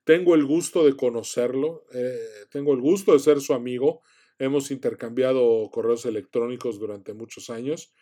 Tengo 0.05 0.33
el 0.33 0.45
gusto 0.45 0.83
de 0.83 0.95
conocerlo, 0.95 1.85
eh, 1.93 2.17
tengo 2.49 2.73
el 2.73 2.81
gusto 2.81 3.13
de 3.13 3.19
ser 3.19 3.41
su 3.41 3.53
amigo. 3.53 4.01
Hemos 4.39 4.71
intercambiado 4.71 5.69
correos 5.71 6.05
electrónicos 6.05 6.79
durante 6.79 7.13
muchos 7.13 7.49
años. 7.49 7.93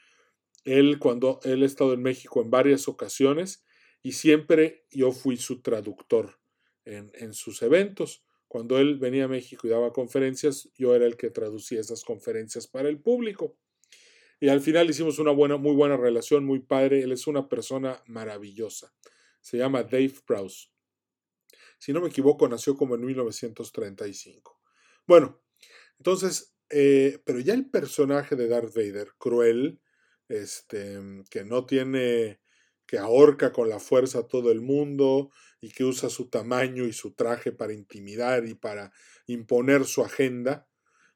Él, 0.63 0.99
cuando 0.99 1.39
él 1.43 1.63
ha 1.63 1.65
estado 1.65 1.93
en 1.93 2.01
México 2.01 2.41
en 2.41 2.49
varias 2.49 2.87
ocasiones 2.87 3.63
y 4.01 4.13
siempre 4.13 4.85
yo 4.91 5.11
fui 5.11 5.37
su 5.37 5.61
traductor 5.61 6.39
en, 6.83 7.11
en 7.15 7.33
sus 7.33 7.61
eventos. 7.61 8.25
Cuando 8.47 8.77
él 8.77 8.97
venía 8.97 9.25
a 9.25 9.27
México 9.29 9.67
y 9.67 9.69
daba 9.69 9.93
conferencias, 9.93 10.69
yo 10.75 10.95
era 10.95 11.05
el 11.05 11.17
que 11.17 11.29
traducía 11.29 11.79
esas 11.79 12.03
conferencias 12.03 12.67
para 12.67 12.89
el 12.89 12.99
público. 12.99 13.57
Y 14.39 14.49
al 14.49 14.61
final 14.61 14.89
hicimos 14.89 15.19
una 15.19 15.31
buena, 15.31 15.57
muy 15.57 15.73
buena 15.73 15.97
relación, 15.97 16.45
muy 16.45 16.59
padre. 16.59 17.01
Él 17.01 17.11
es 17.11 17.27
una 17.27 17.47
persona 17.47 18.03
maravillosa. 18.07 18.93
Se 19.41 19.57
llama 19.57 19.83
Dave 19.83 20.13
Prowse. 20.25 20.67
Si 21.79 21.93
no 21.93 22.01
me 22.01 22.07
equivoco, 22.07 22.47
nació 22.47 22.75
como 22.75 22.95
en 22.95 23.05
1935. 23.05 24.59
Bueno, 25.07 25.41
entonces, 25.97 26.55
eh, 26.69 27.19
pero 27.25 27.39
ya 27.39 27.53
el 27.53 27.69
personaje 27.69 28.35
de 28.35 28.47
Darth 28.47 28.73
Vader, 28.75 29.09
cruel, 29.17 29.81
este, 30.27 30.99
que 31.29 31.43
no 31.43 31.65
tiene, 31.65 32.39
que 32.85 32.97
ahorca 32.97 33.51
con 33.51 33.69
la 33.69 33.79
fuerza 33.79 34.19
a 34.19 34.27
todo 34.27 34.51
el 34.51 34.61
mundo, 34.61 35.29
y 35.65 35.71
que 35.71 35.83
usa 35.83 36.09
su 36.09 36.29
tamaño 36.29 36.85
y 36.85 36.93
su 36.93 37.15
traje 37.15 37.51
para 37.51 37.73
intimidar 37.73 38.47
y 38.47 38.53
para 38.53 38.91
imponer 39.25 39.85
su 39.85 40.03
agenda. 40.03 40.67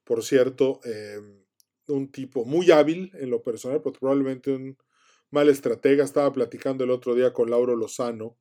Por 0.03 0.23
cierto, 0.23 0.79
em, 0.85 1.45
un 1.87 2.11
tipo 2.11 2.45
muy 2.45 2.71
hábil 2.71 3.11
en 3.13 3.29
lo 3.29 3.43
personal, 3.43 3.79
pero 3.83 3.93
probablemente 3.93 4.51
un 4.51 4.75
mal 5.29 5.49
estratega. 5.49 6.03
Estaba 6.03 6.33
platicando 6.33 6.83
el 6.83 6.89
otro 6.89 7.13
día 7.13 7.31
con 7.31 7.51
Lauro 7.51 7.75
Lozano 7.75 8.39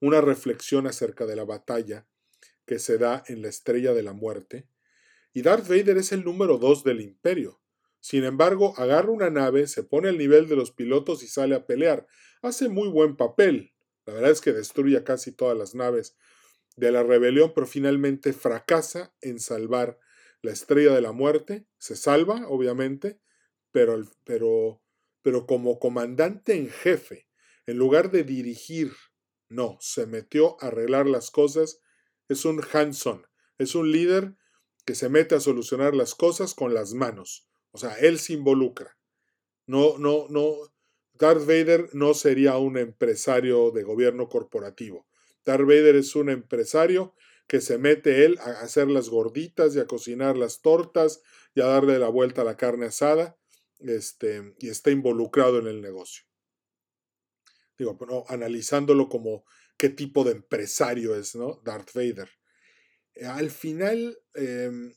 una 0.00 0.20
reflexión 0.20 0.86
acerca 0.86 1.26
de 1.26 1.34
la 1.34 1.44
batalla 1.44 2.06
que 2.64 2.78
se 2.78 2.96
da 2.98 3.24
en 3.26 3.42
la 3.42 3.48
Estrella 3.48 3.92
de 3.94 4.04
la 4.04 4.12
Muerte. 4.12 4.68
Y 5.32 5.42
Darth 5.42 5.68
Vader 5.68 5.98
es 5.98 6.12
el 6.12 6.24
número 6.24 6.58
dos 6.58 6.84
del 6.84 7.00
imperio. 7.00 7.60
Sin 8.00 8.24
embargo, 8.24 8.74
agarra 8.76 9.10
una 9.10 9.30
nave, 9.30 9.66
se 9.66 9.82
pone 9.82 10.08
al 10.08 10.18
nivel 10.18 10.48
de 10.48 10.56
los 10.56 10.70
pilotos 10.70 11.22
y 11.22 11.26
sale 11.26 11.54
a 11.54 11.66
pelear. 11.66 12.06
Hace 12.42 12.68
muy 12.68 12.88
buen 12.88 13.16
papel. 13.16 13.74
La 14.06 14.14
verdad 14.14 14.30
es 14.30 14.40
que 14.40 14.52
destruye 14.52 15.02
casi 15.04 15.32
todas 15.32 15.56
las 15.56 15.74
naves 15.74 16.16
de 16.76 16.92
la 16.92 17.02
rebelión, 17.02 17.52
pero 17.54 17.66
finalmente 17.66 18.32
fracasa 18.32 19.14
en 19.20 19.40
salvar 19.40 19.98
la 20.42 20.52
estrella 20.52 20.94
de 20.94 21.00
la 21.00 21.12
muerte. 21.12 21.66
Se 21.78 21.96
salva, 21.96 22.46
obviamente, 22.48 23.20
pero, 23.72 24.02
pero, 24.24 24.80
pero 25.22 25.46
como 25.46 25.78
comandante 25.78 26.54
en 26.54 26.70
jefe, 26.70 27.28
en 27.66 27.76
lugar 27.76 28.10
de 28.10 28.24
dirigir, 28.24 28.92
no, 29.48 29.76
se 29.80 30.06
metió 30.06 30.56
a 30.62 30.68
arreglar 30.68 31.06
las 31.06 31.30
cosas. 31.30 31.80
Es 32.28 32.44
un 32.44 32.62
Hanson, 32.72 33.26
es 33.58 33.74
un 33.74 33.90
líder 33.90 34.36
que 34.88 34.94
se 34.94 35.10
mete 35.10 35.34
a 35.34 35.40
solucionar 35.40 35.94
las 35.94 36.14
cosas 36.14 36.54
con 36.54 36.72
las 36.72 36.94
manos. 36.94 37.46
O 37.72 37.76
sea, 37.76 37.98
él 37.98 38.18
se 38.18 38.32
involucra. 38.32 38.96
No, 39.66 39.98
no, 39.98 40.28
no, 40.30 40.54
Darth 41.12 41.42
Vader 41.42 41.90
no 41.92 42.14
sería 42.14 42.56
un 42.56 42.78
empresario 42.78 43.70
de 43.70 43.82
gobierno 43.82 44.30
corporativo. 44.30 45.06
Darth 45.44 45.66
Vader 45.66 45.94
es 45.96 46.16
un 46.16 46.30
empresario 46.30 47.14
que 47.46 47.60
se 47.60 47.76
mete 47.76 48.24
él 48.24 48.38
a 48.38 48.62
hacer 48.62 48.88
las 48.88 49.10
gorditas 49.10 49.76
y 49.76 49.80
a 49.80 49.86
cocinar 49.86 50.38
las 50.38 50.62
tortas 50.62 51.20
y 51.54 51.60
a 51.60 51.66
darle 51.66 51.98
la 51.98 52.08
vuelta 52.08 52.40
a 52.40 52.46
la 52.46 52.56
carne 52.56 52.86
asada 52.86 53.36
este, 53.80 54.54
y 54.58 54.70
está 54.70 54.90
involucrado 54.90 55.58
en 55.58 55.66
el 55.66 55.82
negocio. 55.82 56.24
Digo, 57.76 57.92
bueno, 57.96 58.24
analizándolo 58.28 59.10
como 59.10 59.44
qué 59.76 59.90
tipo 59.90 60.24
de 60.24 60.30
empresario 60.30 61.14
es, 61.14 61.34
¿no? 61.34 61.60
Darth 61.62 61.92
Vader. 61.92 62.37
Al 63.24 63.50
final, 63.50 64.18
em, 64.34 64.94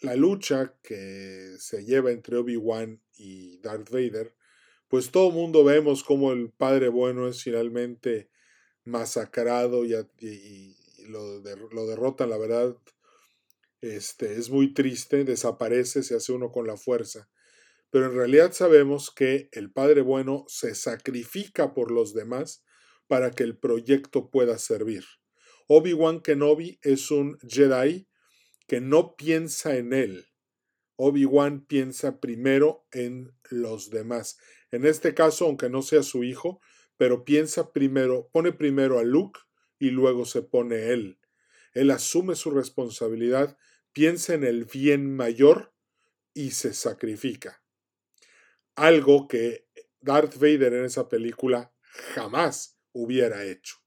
la 0.00 0.14
lucha 0.14 0.78
que 0.82 1.56
se 1.58 1.84
lleva 1.84 2.12
entre 2.12 2.36
Obi-Wan 2.36 3.02
y 3.16 3.58
Darth 3.58 3.90
Vader, 3.90 4.34
pues 4.88 5.10
todo 5.10 5.30
mundo 5.30 5.64
vemos 5.64 6.04
como 6.04 6.32
el 6.32 6.50
Padre 6.50 6.88
Bueno 6.88 7.28
es 7.28 7.42
finalmente 7.42 8.30
masacrado 8.84 9.84
y, 9.84 10.76
lo, 11.08 11.40
lo, 11.72 11.86
derrotan, 11.86 12.30
la 12.30 12.38
verdad, 12.38 12.76
este, 13.80 14.34
es 14.34 14.50
muy 14.50 14.72
triste, 14.72 15.24
desaparece, 15.24 16.02
se 16.02 16.14
hace 16.14 16.32
uno 16.32 16.50
con 16.50 16.66
la 16.66 16.76
fuerza. 16.76 17.28
Pero 17.90 18.06
en 18.06 18.14
realidad 18.14 18.52
sabemos 18.52 19.10
que 19.10 19.48
el 19.52 19.70
Padre 19.72 20.02
Bueno 20.02 20.44
se 20.48 20.74
sacrifica 20.74 21.74
por 21.74 21.90
los 21.90 22.14
demás 22.14 22.64
para 23.06 23.30
que 23.30 23.42
el 23.42 23.56
proyecto 23.58 24.30
pueda 24.30 24.58
servir. 24.58 25.04
Obi-Wan 25.70 26.20
Kenobi 26.22 26.78
es 26.82 27.10
un 27.10 27.38
Jedi 27.46 28.08
que 28.66 28.80
no 28.80 29.16
piensa 29.16 29.76
en 29.76 29.92
él. 29.92 30.26
Obi-Wan 30.96 31.66
piensa 31.66 32.20
primero 32.20 32.86
en 32.90 33.36
los 33.50 33.90
demás. 33.90 34.38
En 34.70 34.86
este 34.86 35.12
caso, 35.12 35.44
aunque 35.44 35.68
no 35.68 35.82
sea 35.82 36.02
su 36.02 36.24
hijo, 36.24 36.62
pero 36.96 37.22
piensa 37.22 37.70
primero, 37.72 38.30
pone 38.32 38.52
primero 38.52 38.98
a 38.98 39.02
Luke 39.02 39.40
y 39.78 39.90
luego 39.90 40.24
se 40.24 40.40
pone 40.40 40.88
él. 40.88 41.20
Él 41.74 41.90
asume 41.90 42.34
su 42.34 42.50
responsabilidad, 42.50 43.58
piensa 43.92 44.32
en 44.32 44.44
el 44.44 44.64
bien 44.64 45.14
mayor 45.14 45.74
y 46.32 46.52
se 46.52 46.72
sacrifica. 46.72 47.62
Algo 48.74 49.28
que 49.28 49.68
Darth 50.00 50.36
Vader 50.36 50.72
en 50.72 50.86
esa 50.86 51.10
película 51.10 51.74
jamás 52.14 52.80
hubiera 52.92 53.44
hecho. 53.44 53.77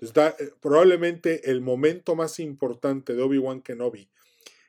Entonces, 0.00 0.34
eh, 0.40 0.54
probablemente 0.60 1.50
el 1.50 1.60
momento 1.60 2.14
más 2.16 2.38
importante 2.40 3.14
de 3.14 3.22
Obi-Wan 3.22 3.60
Kenobi 3.60 4.10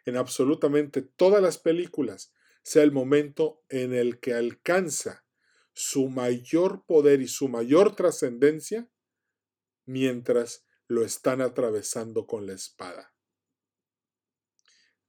en 0.06 0.18
absolutamente 0.18 1.02
todas 1.02 1.42
las 1.42 1.58
películas 1.58 2.34
sea 2.64 2.84
el 2.84 2.92
momento 2.92 3.64
en 3.70 3.94
el 3.94 4.20
que 4.20 4.34
alcanza 4.34 5.26
su 5.74 6.10
mayor 6.10 6.86
poder 6.86 7.22
y 7.22 7.28
su 7.28 7.48
mayor 7.48 7.96
trascendencia 7.96 8.90
mientras 9.86 10.66
lo 10.88 11.04
están 11.04 11.42
atravesando 11.42 12.28
con 12.28 12.46
la 12.46 12.54
espada. 12.54 13.16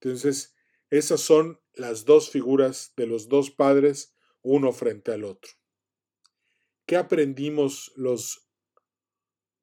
Entonces, 0.01 0.55
esas 0.91 1.21
son 1.21 1.61
las 1.75 2.05
dos 2.05 2.31
figuras 2.31 2.93
de 2.97 3.07
los 3.07 3.29
dos 3.29 3.51
padres, 3.51 4.15
uno 4.43 4.73
frente 4.73 5.13
al 5.13 5.25
otro. 5.25 5.51
¿Qué 6.87 6.97
aprendimos 6.97 7.93
los 7.97 8.52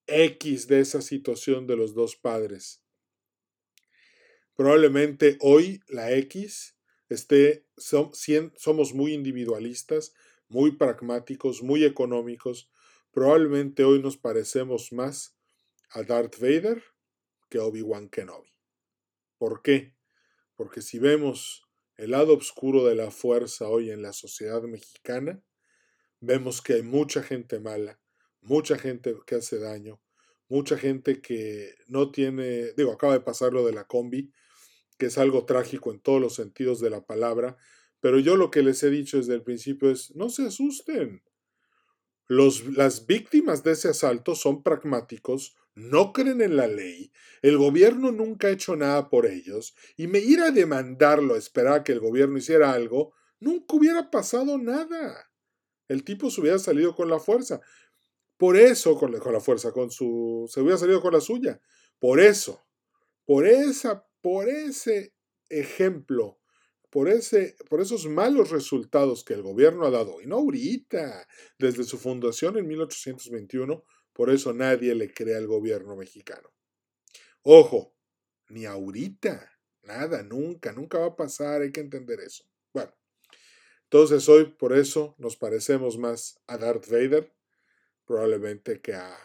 X 0.09 0.67
de 0.67 0.79
esa 0.81 1.01
situación 1.01 1.67
de 1.67 1.77
los 1.77 1.93
dos 1.93 2.15
padres? 2.15 2.83
Probablemente 4.55 5.37
hoy 5.39 5.81
la 5.87 6.11
X 6.11 6.75
esté, 7.07 7.65
somos 7.77 8.93
muy 8.93 9.13
individualistas, 9.13 10.13
muy 10.47 10.75
pragmáticos, 10.75 11.63
muy 11.63 11.85
económicos. 11.85 12.69
Probablemente 13.11 13.83
hoy 13.83 14.01
nos 14.01 14.17
parecemos 14.17 14.91
más 14.91 15.37
a 15.91 16.03
Darth 16.03 16.39
Vader 16.39 16.83
que 17.49 17.57
a 17.57 17.63
Obi-Wan 17.63 18.09
Kenobi. 18.09 18.53
¿Por 19.37 19.61
qué? 19.61 19.95
Porque 20.55 20.81
si 20.81 20.99
vemos 20.99 21.65
el 21.95 22.11
lado 22.11 22.35
oscuro 22.35 22.85
de 22.85 22.95
la 22.95 23.11
fuerza 23.11 23.67
hoy 23.67 23.91
en 23.91 24.01
la 24.01 24.13
sociedad 24.13 24.61
mexicana, 24.63 25.41
vemos 26.19 26.61
que 26.61 26.73
hay 26.73 26.81
mucha 26.81 27.23
gente 27.23 27.59
mala, 27.59 27.99
mucha 28.41 28.77
gente 28.77 29.15
que 29.25 29.35
hace 29.35 29.59
daño, 29.59 30.01
mucha 30.47 30.77
gente 30.77 31.21
que 31.21 31.75
no 31.87 32.11
tiene, 32.11 32.73
digo, 32.73 32.91
acaba 32.91 33.13
de 33.13 33.21
pasar 33.21 33.53
lo 33.53 33.65
de 33.65 33.73
la 33.73 33.85
combi, 33.85 34.31
que 34.97 35.07
es 35.07 35.17
algo 35.17 35.45
trágico 35.45 35.91
en 35.91 35.99
todos 35.99 36.19
los 36.19 36.35
sentidos 36.35 36.79
de 36.79 36.89
la 36.89 37.05
palabra, 37.05 37.57
pero 37.99 38.19
yo 38.19 38.35
lo 38.35 38.51
que 38.51 38.63
les 38.63 38.81
he 38.83 38.89
dicho 38.89 39.17
desde 39.17 39.35
el 39.35 39.43
principio 39.43 39.91
es, 39.91 40.15
no 40.15 40.29
se 40.29 40.45
asusten. 40.45 41.23
Los, 42.27 42.65
las 42.77 43.07
víctimas 43.07 43.63
de 43.63 43.71
ese 43.71 43.89
asalto 43.89 44.35
son 44.35 44.61
pragmáticos, 44.61 45.55
no 45.75 46.13
creen 46.13 46.41
en 46.41 46.57
la 46.57 46.67
ley, 46.67 47.11
el 47.41 47.57
gobierno 47.57 48.11
nunca 48.11 48.47
ha 48.47 48.51
hecho 48.51 48.75
nada 48.75 49.09
por 49.09 49.25
ellos, 49.25 49.75
y 49.95 50.07
me 50.07 50.19
ir 50.19 50.41
a 50.41 50.51
demandarlo, 50.51 51.35
a 51.35 51.37
esperar 51.37 51.73
a 51.73 51.83
que 51.83 51.93
el 51.93 51.99
gobierno 51.99 52.37
hiciera 52.37 52.73
algo, 52.73 53.13
nunca 53.39 53.75
hubiera 53.75 54.11
pasado 54.11 54.57
nada. 54.57 55.31
El 55.87 56.03
tipo 56.03 56.29
se 56.29 56.41
hubiera 56.41 56.59
salido 56.59 56.95
con 56.95 57.09
la 57.09 57.19
fuerza. 57.19 57.61
Por 58.39 58.57
eso, 58.57 58.97
con 58.97 59.11
la, 59.11 59.39
fuerza, 59.39 59.71
con 59.71 59.91
su. 59.91 60.49
se 60.49 60.61
hubiera 60.61 60.79
salido 60.79 61.01
con 61.01 61.13
la 61.13 61.21
suya. 61.21 61.61
Por 61.99 62.19
eso, 62.19 62.65
por 63.25 63.45
esa, 63.45 64.07
por 64.21 64.49
ese 64.49 65.13
ejemplo 65.49 66.39
por, 66.89 67.07
ese, 67.07 67.55
por 67.69 67.81
esos 67.81 68.07
malos 68.07 68.49
resultados 68.49 69.23
que 69.23 69.33
el 69.33 69.43
gobierno 69.43 69.85
ha 69.85 69.91
dado, 69.91 70.21
y 70.21 70.27
no 70.27 70.37
ahorita, 70.37 71.27
desde 71.57 71.83
su 71.83 71.97
fundación 71.97 72.57
en 72.57 72.67
1821, 72.67 73.83
por 74.13 74.29
eso 74.29 74.53
nadie 74.53 74.95
le 74.95 75.13
cree 75.13 75.35
al 75.35 75.47
gobierno 75.47 75.95
mexicano. 75.95 76.51
Ojo, 77.43 77.95
ni 78.49 78.65
ahorita, 78.65 79.51
nada, 79.83 80.23
nunca, 80.23 80.71
nunca 80.73 80.99
va 80.99 81.07
a 81.07 81.15
pasar, 81.15 81.61
hay 81.61 81.71
que 81.71 81.81
entender 81.81 82.19
eso. 82.19 82.43
Bueno, 82.73 82.93
entonces 83.83 84.27
hoy 84.27 84.45
por 84.45 84.75
eso 84.75 85.15
nos 85.17 85.37
parecemos 85.37 85.97
más 85.97 86.39
a 86.47 86.57
Darth 86.57 86.87
Vader, 86.89 87.31
probablemente 88.09 88.81
que 88.81 88.95
a, 88.95 89.15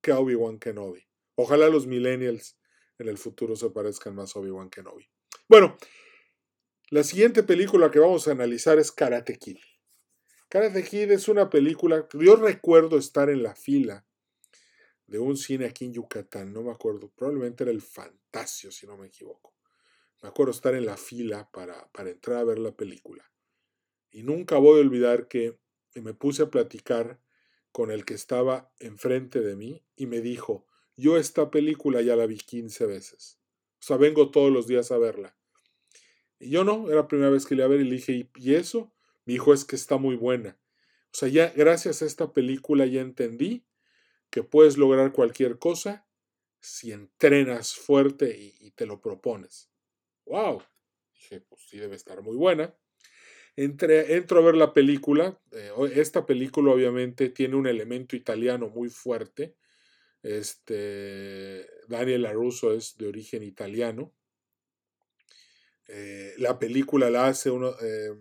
que 0.00 0.10
Obi-Wan 0.10 0.58
Kenobi. 0.58 1.06
Ojalá 1.36 1.68
los 1.68 1.86
millennials 1.86 2.58
en 2.98 3.06
el 3.06 3.16
futuro 3.16 3.54
se 3.54 3.70
parezcan 3.70 4.16
más 4.16 4.34
a 4.34 4.40
Obi-Wan 4.40 4.70
Kenobi. 4.70 5.08
Bueno, 5.48 5.76
la 6.90 7.04
siguiente 7.04 7.44
película 7.44 7.92
que 7.92 8.00
vamos 8.00 8.26
a 8.26 8.32
analizar 8.32 8.76
es 8.80 8.90
Karate 8.90 9.38
Kid. 9.38 9.58
Karate 10.48 10.82
Kid 10.82 11.12
es 11.12 11.28
una 11.28 11.48
película 11.48 12.08
yo 12.12 12.34
recuerdo 12.34 12.98
estar 12.98 13.30
en 13.30 13.44
la 13.44 13.54
fila 13.54 14.04
de 15.06 15.20
un 15.20 15.36
cine 15.36 15.66
aquí 15.66 15.84
en 15.84 15.92
Yucatán, 15.92 16.52
no 16.52 16.64
me 16.64 16.72
acuerdo, 16.72 17.12
probablemente 17.14 17.62
era 17.62 17.70
el 17.70 17.82
Fantasio, 17.82 18.72
si 18.72 18.84
no 18.88 18.96
me 18.96 19.06
equivoco. 19.06 19.54
Me 20.24 20.28
acuerdo 20.28 20.50
estar 20.50 20.74
en 20.74 20.86
la 20.86 20.96
fila 20.96 21.48
para, 21.52 21.88
para 21.92 22.10
entrar 22.10 22.38
a 22.38 22.44
ver 22.44 22.58
la 22.58 22.72
película. 22.72 23.30
Y 24.10 24.24
nunca 24.24 24.56
voy 24.56 24.78
a 24.78 24.82
olvidar 24.82 25.28
que 25.28 25.56
me 25.94 26.14
puse 26.14 26.42
a 26.42 26.50
platicar 26.50 27.20
con 27.78 27.92
el 27.92 28.04
que 28.04 28.14
estaba 28.14 28.72
enfrente 28.80 29.38
de 29.38 29.54
mí 29.54 29.84
y 29.94 30.06
me 30.06 30.20
dijo, 30.20 30.66
yo 30.96 31.16
esta 31.16 31.48
película 31.48 32.02
ya 32.02 32.16
la 32.16 32.26
vi 32.26 32.36
15 32.36 32.86
veces. 32.86 33.38
O 33.74 33.82
sea, 33.86 33.96
vengo 33.96 34.32
todos 34.32 34.50
los 34.50 34.66
días 34.66 34.90
a 34.90 34.98
verla. 34.98 35.36
Y 36.40 36.50
yo 36.50 36.64
no, 36.64 36.88
era 36.88 37.02
la 37.02 37.06
primera 37.06 37.30
vez 37.30 37.46
que 37.46 37.54
le 37.54 37.60
iba 37.60 37.66
a 37.66 37.68
ver 37.68 37.82
y 37.82 37.84
le 37.84 37.94
dije, 37.94 38.28
¿y 38.34 38.54
eso? 38.56 38.92
Me 39.26 39.34
dijo, 39.34 39.54
es 39.54 39.64
que 39.64 39.76
está 39.76 39.96
muy 39.96 40.16
buena. 40.16 40.58
O 41.12 41.16
sea, 41.16 41.28
ya 41.28 41.52
gracias 41.54 42.02
a 42.02 42.06
esta 42.06 42.32
película 42.32 42.84
ya 42.84 43.00
entendí 43.00 43.64
que 44.28 44.42
puedes 44.42 44.76
lograr 44.76 45.12
cualquier 45.12 45.60
cosa 45.60 46.04
si 46.58 46.90
entrenas 46.90 47.76
fuerte 47.76 48.36
y, 48.36 48.72
te 48.72 48.86
lo 48.86 49.00
propones. 49.00 49.70
¡Wow! 50.26 50.64
Dije, 51.14 51.42
pues 51.42 51.62
sí 51.68 51.78
debe 51.78 51.94
estar 51.94 52.22
muy 52.22 52.34
buena. 52.34 52.76
Entre, 53.60 54.14
entro 54.14 54.38
a 54.38 54.44
ver 54.44 54.54
la 54.54 54.72
película. 54.72 55.36
Eh, 55.50 55.72
esta 55.96 56.24
película 56.24 56.70
obviamente 56.70 57.28
tiene 57.28 57.56
un 57.56 57.66
elemento 57.66 58.14
italiano 58.14 58.68
muy 58.68 58.88
fuerte. 58.88 59.56
Este, 60.22 61.66
Daniel 61.88 62.22
LaRusso 62.22 62.72
es 62.72 62.96
de 62.98 63.08
origen 63.08 63.42
italiano. 63.42 64.14
Eh, 65.88 66.34
la 66.38 66.60
película 66.60 67.10
la 67.10 67.26
hace 67.26 67.50
uno, 67.50 67.74
eh, 67.82 68.14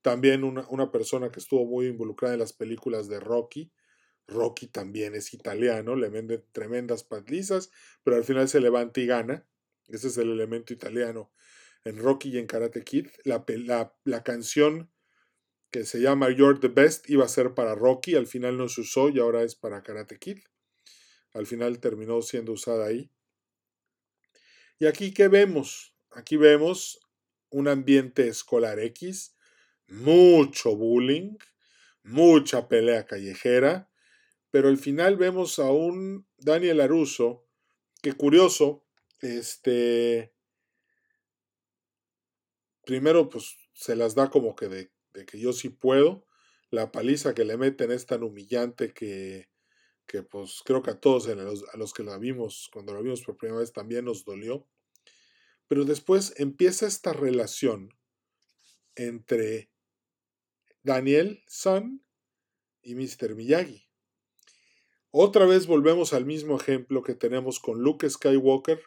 también 0.00 0.44
una, 0.44 0.90
persona 0.90 1.30
que 1.30 1.40
estuvo 1.40 1.66
muy 1.66 1.88
involucrada 1.88 2.32
en 2.32 2.40
las 2.40 2.54
películas 2.54 3.06
de 3.06 3.20
Rocky. 3.20 3.70
Rocky 4.26 4.68
también 4.68 5.14
es 5.14 5.34
italiano, 5.34 5.94
le 5.94 6.08
vende 6.08 6.38
tremendas 6.38 7.04
palizas, 7.04 7.70
pero 8.02 8.16
al 8.16 8.24
final 8.24 8.48
se 8.48 8.60
levanta 8.60 8.98
y 8.98 9.06
gana. 9.06 9.46
Ese 9.88 10.08
es 10.08 10.16
el 10.16 10.30
elemento 10.30 10.72
italiano 10.72 11.30
en 11.84 11.98
Rocky 11.98 12.30
y 12.30 12.38
en 12.38 12.46
Karate 12.46 12.82
Kid. 12.82 13.08
La, 13.24 13.44
la, 14.04 14.22
canción 14.22 14.90
que 15.70 15.84
se 15.84 16.00
llama 16.00 16.30
You're 16.30 16.58
the 16.58 16.68
Best 16.68 17.08
iba 17.10 17.24
a 17.24 17.28
ser 17.28 17.54
para 17.54 17.74
Rocky, 17.74 18.14
al 18.14 18.26
final 18.26 18.56
no 18.56 18.68
se 18.68 18.80
usó 18.80 19.08
y 19.10 19.20
ahora 19.20 19.42
es 19.42 19.54
para 19.54 19.82
Karate 19.82 20.18
Kid. 20.18 20.38
Al 21.32 21.46
final 21.46 21.80
terminó 21.80 22.22
siendo 22.22 22.52
usada 22.52 22.86
ahí. 22.86 23.10
¿Y 24.78 24.86
aquí 24.86 25.12
qué 25.12 25.28
vemos? 25.28 25.94
Aquí 26.10 26.36
vemos 26.36 27.00
un 27.50 27.68
ambiente 27.68 28.28
escolar 28.28 28.78
X, 28.78 29.36
mucho 29.86 30.76
bullying, 30.76 31.36
mucha 32.02 32.68
pelea 32.68 33.06
callejera, 33.06 33.90
pero 34.50 34.68
al 34.68 34.78
final 34.78 35.16
vemos 35.16 35.58
a 35.58 35.70
un 35.70 36.26
Daniel 36.36 36.80
Aruso, 36.80 37.46
que 38.02 38.12
curioso, 38.12 38.84
este, 39.20 40.33
primero 42.84 43.28
pues 43.28 43.56
se 43.72 43.96
las 43.96 44.14
da 44.14 44.30
como 44.30 44.54
que 44.54 44.68
de, 44.68 44.90
que 45.26 45.38
yo 45.38 45.52
sí 45.52 45.68
puedo, 45.68 46.26
la 46.70 46.92
paliza 46.92 47.34
que 47.34 47.44
le 47.44 47.56
meten 47.56 47.90
es 47.92 48.06
tan 48.06 48.22
humillante 48.22 48.92
que, 48.92 49.48
que 50.06 50.22
pues 50.22 50.62
creo 50.64 50.82
que 50.82 50.90
a 50.90 51.00
todos 51.00 51.28
a 51.28 51.34
los, 51.34 51.64
a 51.72 51.76
los 51.76 51.92
que 51.92 52.02
la 52.02 52.18
vimos, 52.18 52.68
cuando 52.72 52.94
la 52.94 53.00
vimos 53.00 53.22
por 53.22 53.36
primera 53.36 53.60
vez 53.60 53.72
también 53.72 54.04
nos 54.04 54.24
dolió. 54.24 54.66
Pero 55.68 55.84
después 55.84 56.34
empieza 56.36 56.86
esta 56.86 57.12
relación 57.12 57.94
entre 58.96 59.70
Daniel 60.82 61.42
Sun 61.46 62.04
y 62.82 62.94
Mr. 62.94 63.34
Miyagi. 63.34 63.88
Otra 65.10 65.46
vez 65.46 65.66
volvemos 65.66 66.12
al 66.12 66.26
mismo 66.26 66.56
ejemplo 66.56 67.02
que 67.02 67.14
tenemos 67.14 67.60
con 67.60 67.80
Luke 67.80 68.08
Skywalker 68.08 68.82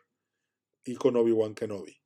y 0.83 0.95
con 0.95 1.15
Obi-Wan 1.15 1.55
Kenobi. 1.55 2.01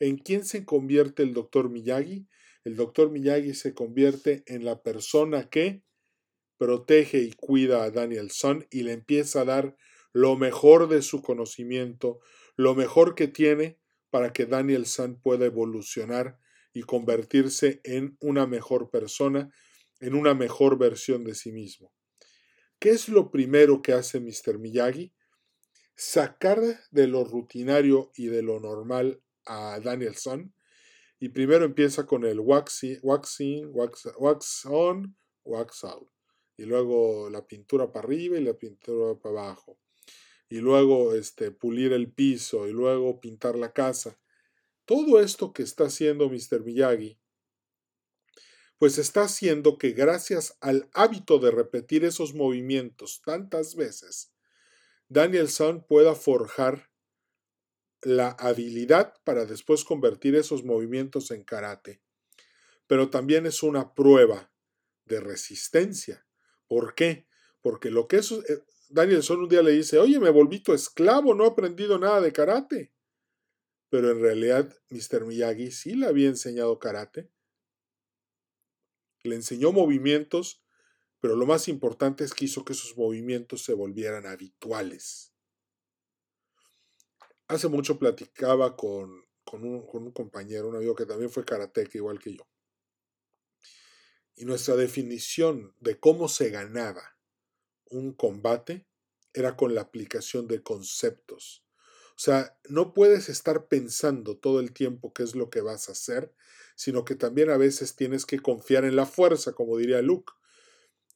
¿En 0.00 0.16
quién 0.18 0.44
se 0.44 0.64
convierte 0.64 1.22
el 1.22 1.34
Dr. 1.34 1.70
Miyagi? 1.70 2.28
El 2.64 2.76
Dr. 2.76 3.10
Miyagi 3.10 3.54
se 3.54 3.74
convierte 3.74 4.44
en 4.46 4.64
la 4.64 4.82
persona 4.82 5.48
que 5.50 5.82
protege 6.56 7.18
y 7.18 7.32
cuida 7.32 7.82
a 7.82 7.90
Daniel 7.90 8.30
Sun 8.30 8.66
y 8.70 8.82
le 8.82 8.92
empieza 8.92 9.40
a 9.40 9.44
dar 9.44 9.76
lo 10.12 10.36
mejor 10.36 10.88
de 10.88 11.02
su 11.02 11.22
conocimiento, 11.22 12.20
lo 12.56 12.74
mejor 12.74 13.14
que 13.14 13.28
tiene 13.28 13.78
para 14.10 14.32
que 14.32 14.46
Daniel 14.46 14.86
Sun 14.86 15.20
pueda 15.20 15.46
evolucionar 15.46 16.38
y 16.72 16.82
convertirse 16.82 17.80
en 17.84 18.16
una 18.20 18.46
mejor 18.46 18.90
persona, 18.90 19.52
en 20.00 20.14
una 20.14 20.34
mejor 20.34 20.78
versión 20.78 21.24
de 21.24 21.34
sí 21.34 21.52
mismo. 21.52 21.92
¿Qué 22.78 22.90
es 22.90 23.08
lo 23.08 23.30
primero 23.30 23.82
que 23.82 23.92
hace 23.92 24.20
Mr. 24.20 24.58
Miyagi? 24.58 25.12
Sacar 25.96 26.60
de 26.92 27.08
lo 27.08 27.24
rutinario 27.24 28.12
y 28.14 28.26
de 28.26 28.42
lo 28.42 28.60
normal 28.60 29.22
a 29.48 29.80
Daniel 29.80 30.14
Sun. 30.14 30.54
Y 31.18 31.30
primero 31.30 31.64
empieza 31.64 32.06
con 32.06 32.24
el 32.24 32.38
waxing, 32.38 33.00
waxing, 33.02 33.70
wax, 33.72 34.08
wax 34.18 34.66
on, 34.66 35.16
wax 35.44 35.82
out. 35.82 36.08
Y 36.56 36.64
luego 36.64 37.28
la 37.30 37.46
pintura 37.46 37.90
para 37.90 38.06
arriba 38.06 38.38
y 38.38 38.44
la 38.44 38.54
pintura 38.54 39.18
para 39.20 39.40
abajo. 39.40 39.78
Y 40.48 40.58
luego 40.58 41.14
este, 41.14 41.50
pulir 41.50 41.92
el 41.92 42.12
piso 42.12 42.68
y 42.68 42.72
luego 42.72 43.20
pintar 43.20 43.56
la 43.56 43.72
casa. 43.72 44.18
Todo 44.84 45.20
esto 45.20 45.52
que 45.52 45.62
está 45.62 45.84
haciendo 45.84 46.30
Mr. 46.30 46.62
Miyagi, 46.64 47.18
pues 48.78 48.96
está 48.96 49.22
haciendo 49.22 49.76
que 49.76 49.90
gracias 49.90 50.56
al 50.60 50.88
hábito 50.94 51.38
de 51.38 51.50
repetir 51.50 52.04
esos 52.04 52.32
movimientos 52.32 53.22
tantas 53.24 53.74
veces, 53.74 54.32
Daniel 55.08 55.48
Sun 55.48 55.84
pueda 55.84 56.14
forjar 56.14 56.88
la 58.02 58.30
habilidad 58.30 59.14
para 59.24 59.44
después 59.44 59.84
convertir 59.84 60.34
esos 60.36 60.64
movimientos 60.64 61.30
en 61.30 61.44
karate. 61.44 62.02
Pero 62.86 63.10
también 63.10 63.46
es 63.46 63.62
una 63.62 63.94
prueba 63.94 64.52
de 65.04 65.20
resistencia. 65.20 66.26
¿Por 66.66 66.94
qué? 66.94 67.26
Porque 67.60 67.90
lo 67.90 68.08
que 68.08 68.16
eso, 68.16 68.42
eh, 68.48 68.62
Daniel 68.88 69.22
Son 69.22 69.40
un 69.40 69.48
día 69.48 69.62
le 69.62 69.72
dice, 69.72 69.98
oye, 69.98 70.18
me 70.20 70.30
volví 70.30 70.60
tu 70.60 70.72
esclavo, 70.72 71.34
no 71.34 71.44
he 71.44 71.48
aprendido 71.48 71.98
nada 71.98 72.20
de 72.20 72.32
karate 72.32 72.92
pero 73.90 74.10
en 74.10 74.20
realidad 74.20 74.74
Mr. 74.90 75.24
Miyagi 75.24 75.70
sí 75.70 75.94
le 75.94 76.06
había 76.06 76.28
enseñado 76.28 76.78
karate. 76.78 77.30
Le 79.22 79.34
enseñó 79.34 79.72
movimientos, 79.72 80.62
pero 81.20 81.36
lo 81.36 81.46
más 81.46 81.68
importante 81.68 82.24
es 82.24 82.34
que 82.34 82.44
hizo 82.44 82.64
que 82.64 82.74
esos 82.74 82.96
movimientos 82.96 83.62
se 83.62 83.72
volvieran 83.72 84.26
habituales. 84.26 85.32
Hace 87.48 87.68
mucho 87.68 87.98
platicaba 87.98 88.76
con, 88.76 89.24
un, 89.52 89.86
un, 89.92 90.12
compañero, 90.12 90.68
un 90.68 90.76
amigo 90.76 90.94
que 90.94 91.06
también 91.06 91.30
fue 91.30 91.44
karateca 91.44 91.98
igual 91.98 92.18
que 92.18 92.34
yo. 92.34 92.46
Y 94.36 94.44
nuestra 94.44 94.76
definición 94.76 95.74
de 95.80 95.98
cómo 95.98 96.28
se 96.28 96.50
ganaba 96.50 97.16
un 97.86 98.12
combate 98.12 98.86
era 99.32 99.56
con 99.56 99.74
la 99.74 99.80
aplicación 99.80 100.46
de 100.46 100.62
conceptos 100.62 101.64
o 102.18 102.20
sea, 102.20 102.58
no 102.68 102.94
puedes 102.94 103.28
estar 103.28 103.68
pensando 103.68 104.36
todo 104.36 104.58
el 104.58 104.72
tiempo 104.72 105.12
qué 105.12 105.22
es 105.22 105.36
lo 105.36 105.50
que 105.50 105.60
vas 105.60 105.88
a 105.88 105.92
hacer, 105.92 106.34
sino 106.74 107.04
que 107.04 107.14
también 107.14 107.48
a 107.48 107.56
veces 107.56 107.94
tienes 107.94 108.26
que 108.26 108.40
confiar 108.40 108.84
en 108.84 108.96
la 108.96 109.06
fuerza, 109.06 109.52
como 109.52 109.76
diría 109.76 110.02
Luke. 110.02 110.32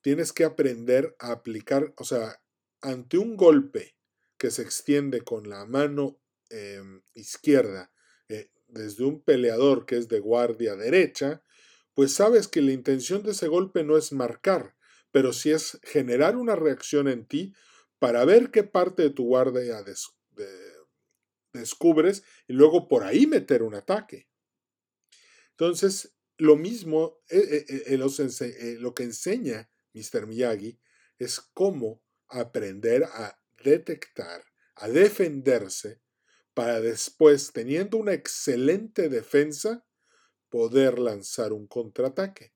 Tienes 0.01 0.33
que 0.33 0.45
aprender 0.45 1.17
a 1.19 1.33
aplicar, 1.33 1.93
o 1.97 2.05
sea, 2.05 2.41
ante 2.83 3.19
un 3.19 3.37
golpe 3.37 3.97
que 4.39 4.53
se 4.53 4.63
extiende 4.63 5.23
con 5.23 5.49
la 5.49 5.67
mano 5.67 6.21
em, 6.53 7.03
izquierda 7.15 7.93
eh, 8.29 8.51
desde 8.69 9.05
un 9.05 9.23
peleador 9.23 9.87
que 9.87 9.97
es 9.97 10.09
de 10.09 10.21
guardia 10.21 10.77
derecha, 10.77 11.43
pues 11.95 12.13
sabes 12.13 12.49
que 12.49 12.63
la 12.63 12.73
intención 12.73 13.23
de 13.23 13.33
ese 13.33 13.49
golpe 13.49 13.85
no 13.85 13.97
es 13.97 14.13
marcar, 14.13 14.77
pero 15.11 15.33
sí 15.33 15.51
es 15.51 15.79
generar 15.83 16.37
una 16.37 16.57
reacción 16.57 17.09
en 17.09 17.27
ti 17.27 17.55
para 17.99 18.25
ver 18.25 18.51
qué 18.51 18.65
parte 18.65 19.03
de 19.03 19.11
tu 19.11 19.25
guardia 19.25 19.83
de, 19.83 19.95
descubres 21.53 22.25
y 22.49 22.55
luego 22.55 22.89
por 22.89 23.05
ahí 23.05 23.27
meter 23.27 23.63
un 23.63 23.75
ataque. 23.75 24.29
Entonces, 25.51 26.17
lo 26.39 26.57
mismo, 26.57 27.21
eh, 27.29 27.65
eh, 27.69 27.83
eh, 27.87 28.77
lo 28.81 28.95
que 28.95 29.05
enseña 29.05 29.71
Mr. 29.93 30.27
Miyagi 30.27 30.81
es 31.19 31.41
cómo 31.41 32.03
aprender 32.29 33.05
a 33.05 33.39
detectar, 33.63 34.45
a 34.77 34.89
defenderse, 34.89 36.01
para 36.55 36.81
después, 36.81 37.53
teniendo 37.53 37.97
una 37.97 38.13
excelente 38.13 39.09
defensa, 39.09 39.85
poder 40.49 40.99
lanzar 40.99 41.53
un 41.53 41.67
contraataque. 41.67 42.53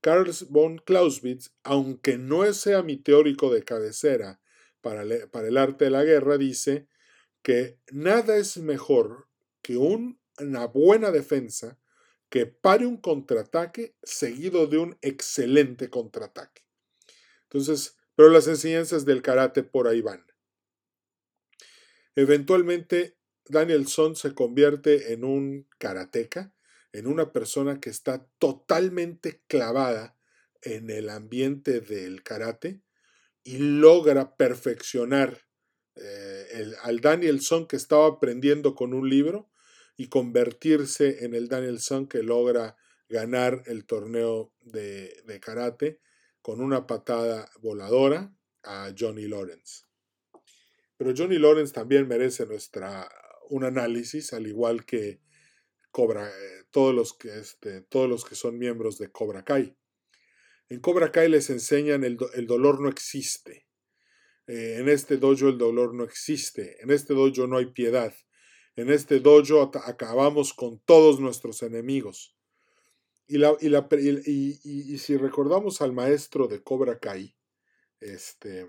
Carl 0.00 0.30
von 0.50 0.76
Clausewitz, 0.78 1.54
aunque 1.62 2.18
no 2.18 2.52
sea 2.52 2.82
mi 2.82 2.98
teórico 2.98 3.52
de 3.52 3.64
cabecera 3.64 4.40
para, 4.82 5.02
el 5.02 5.56
arte 5.56 5.86
de 5.86 5.90
la 5.90 6.04
guerra, 6.04 6.36
dice 6.36 6.86
que 7.42 7.78
nada 7.90 8.36
es 8.36 8.58
mejor 8.58 9.28
que 9.62 9.78
una 9.78 10.66
buena 10.66 11.10
defensa 11.10 11.78
que 12.28 12.44
pare 12.44 12.84
un 12.84 12.98
contraataque 12.98 13.96
seguido 14.02 14.66
de 14.66 14.76
un 14.76 14.98
excelente 15.00 15.88
contraataque. 15.88 16.62
Entonces, 17.44 17.96
pero 18.14 18.28
las 18.28 18.46
enseñanzas 18.46 19.06
del 19.06 19.22
karate 19.22 19.62
por 19.62 19.88
ahí 19.88 20.02
van. 20.02 20.26
Eventualmente, 22.16 23.16
Danielson 23.46 24.16
se 24.16 24.34
convierte 24.34 25.12
en 25.12 25.24
un 25.24 25.68
karateca, 25.78 26.54
en 26.92 27.06
una 27.06 27.32
persona 27.32 27.80
que 27.80 27.90
está 27.90 28.26
totalmente 28.38 29.42
clavada 29.46 30.16
en 30.62 30.90
el 30.90 31.10
ambiente 31.10 31.80
del 31.80 32.22
karate 32.22 32.82
y 33.42 33.58
logra 33.58 34.36
perfeccionar 34.36 35.46
eh, 35.96 36.46
el, 36.52 36.74
al 36.82 37.00
Danielson 37.00 37.66
que 37.66 37.76
estaba 37.76 38.06
aprendiendo 38.06 38.74
con 38.74 38.94
un 38.94 39.08
libro 39.08 39.50
y 39.96 40.08
convertirse 40.08 41.24
en 41.24 41.34
el 41.34 41.48
Danielson 41.48 42.08
que 42.08 42.22
logra 42.22 42.76
ganar 43.08 43.62
el 43.66 43.84
torneo 43.84 44.52
de, 44.60 45.22
de 45.26 45.40
karate 45.40 46.00
con 46.42 46.60
una 46.60 46.86
patada 46.86 47.48
voladora 47.60 48.34
a 48.62 48.92
Johnny 48.98 49.28
Lawrence. 49.28 49.83
Pero 50.96 51.12
Johnny 51.16 51.38
Lawrence 51.38 51.72
también 51.72 52.06
merece 52.06 52.46
nuestra, 52.46 53.08
un 53.50 53.64
análisis, 53.64 54.32
al 54.32 54.46
igual 54.46 54.84
que 54.84 55.20
Cobra, 55.90 56.28
eh, 56.28 56.64
todos, 56.70 56.94
los 56.94 57.14
que, 57.14 57.38
este, 57.38 57.82
todos 57.82 58.08
los 58.08 58.24
que 58.24 58.34
son 58.34 58.58
miembros 58.58 58.98
de 58.98 59.10
Cobra 59.10 59.44
Kai. 59.44 59.76
En 60.68 60.80
Cobra 60.80 61.12
Kai 61.12 61.28
les 61.28 61.50
enseñan 61.50 62.04
el, 62.04 62.18
el 62.34 62.46
dolor 62.46 62.80
no 62.80 62.88
existe. 62.88 63.66
Eh, 64.46 64.76
en 64.78 64.88
este 64.88 65.16
dojo 65.16 65.48
el 65.48 65.56
dolor 65.56 65.94
no 65.94 66.04
existe, 66.04 66.76
en 66.82 66.90
este 66.90 67.14
dojo 67.14 67.46
no 67.46 67.56
hay 67.56 67.66
piedad, 67.66 68.12
en 68.76 68.90
este 68.90 69.20
dojo 69.20 69.62
acabamos 69.62 70.52
con 70.52 70.80
todos 70.80 71.18
nuestros 71.18 71.62
enemigos. 71.62 72.36
Y, 73.26 73.38
la, 73.38 73.56
y, 73.58 73.70
la, 73.70 73.88
y, 73.90 74.60
y, 74.62 74.98
si 74.98 75.16
recordamos 75.16 75.80
al 75.80 75.94
maestro 75.94 76.46
de 76.46 76.62
Cobra 76.62 76.98
Kai, 76.98 77.34
este, 78.00 78.66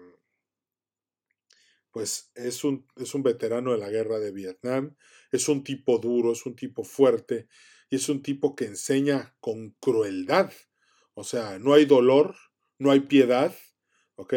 pues 1.95 2.29
es 2.35 2.65
un, 2.65 2.85
es 2.97 3.15
un 3.15 3.23
veterano 3.23 3.71
de 3.71 3.77
la 3.77 3.89
guerra 3.89 4.19
de 4.19 4.33
Vietnam, 4.33 4.97
es 5.31 5.47
un 5.47 5.63
tipo 5.63 5.97
duro, 5.97 6.33
es 6.33 6.45
un 6.45 6.53
tipo 6.53 6.83
fuerte, 6.83 7.47
y 7.89 7.95
es 7.95 8.09
un 8.09 8.21
tipo 8.21 8.53
que 8.53 8.65
enseña 8.65 9.33
con 9.39 9.69
crueldad. 9.79 10.51
O 11.13 11.23
sea, 11.23 11.57
no 11.57 11.73
hay 11.73 11.85
dolor, 11.85 12.35
no 12.79 12.91
hay 12.91 12.99
piedad, 12.99 13.55
¿ok? 14.15 14.33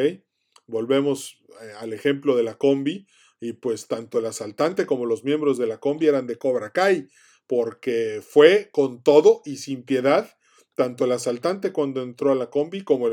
Volvemos 0.68 1.42
eh, 1.60 1.72
al 1.80 1.92
ejemplo 1.92 2.36
de 2.36 2.44
la 2.44 2.56
combi 2.56 3.08
y 3.40 3.54
pues 3.54 3.88
tanto 3.88 4.20
el 4.20 4.26
asaltante 4.26 4.86
como 4.86 5.04
los 5.04 5.24
miembros 5.24 5.58
de 5.58 5.66
la 5.66 5.80
combi 5.80 6.06
eran 6.06 6.28
de 6.28 6.38
Cobra 6.38 6.70
Kai, 6.70 7.08
porque 7.48 8.22
fue 8.22 8.70
con 8.70 9.02
todo 9.02 9.42
y 9.44 9.56
sin 9.56 9.82
piedad, 9.82 10.30
tanto 10.76 11.06
el 11.06 11.10
asaltante 11.10 11.72
cuando 11.72 12.02
entró 12.02 12.30
a 12.30 12.36
la 12.36 12.50
combi 12.50 12.84
como, 12.84 13.08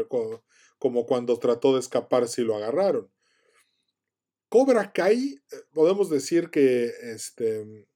como 0.78 1.06
cuando 1.08 1.40
trató 1.40 1.74
de 1.74 1.80
escapar 1.80 2.28
si 2.28 2.44
lo 2.44 2.56
agarraron. 2.56 3.10
Cobra 4.50 4.92
Kai, 4.92 5.36
eh, 5.52 5.56
podemos 5.74 6.10
decir 6.10 6.50
que 6.50 6.92
este, 7.02 7.88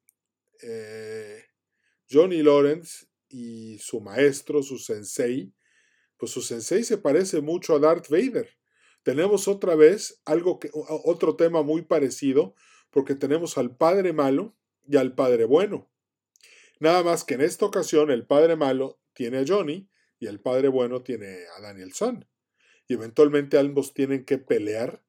eh, 0.62 1.44
Johnny 2.10 2.42
Lawrence 2.42 3.08
y 3.30 3.78
su 3.80 4.02
maestro, 4.02 4.64
su 4.64 4.78
sensei, 4.78 5.54
pues 6.18 6.32
su 6.32 6.42
sensei 6.42 6.84
se 6.84 6.98
parece 6.98 7.42
mucho 7.42 7.76
a 7.76 7.80
Darth 7.80 8.10
Vader 8.10 8.60
tenemos 9.04 9.48
otra 9.48 9.76
vez 9.76 10.22
algo 10.26 10.60
que, 10.60 10.70
otro 10.74 11.36
tema 11.36 11.64
muy 11.64 11.82
parecido, 11.82 12.56
porque 12.90 13.16
tenemos 13.16 13.58
al 13.58 13.76
padre 13.76 14.14
malo 14.14 14.56
y 14.88 14.98
al 14.98 15.16
padre 15.16 15.46
bueno. 15.46 15.90
Nada 16.80 17.04
más 17.04 17.24
que 17.24 17.36
en 17.36 17.42
esta 17.42 17.66
ocasión 17.66 18.12
el 18.12 18.26
padre 18.26 18.56
malo 18.56 19.00
tiene 19.14 19.40
a 19.40 19.46
Johnny 19.48 19.90
y 20.20 20.28
el 20.28 20.40
padre 20.40 20.68
bueno 20.68 21.02
tiene 21.02 21.40
a 21.58 21.62
Daniel 21.62 21.94
Son. 21.94 22.28
Y 22.88 22.94
eventualmente 22.94 23.58
ambos 23.58 23.94
tienen 23.94 24.26
que 24.26 24.38
pelear 24.38 25.04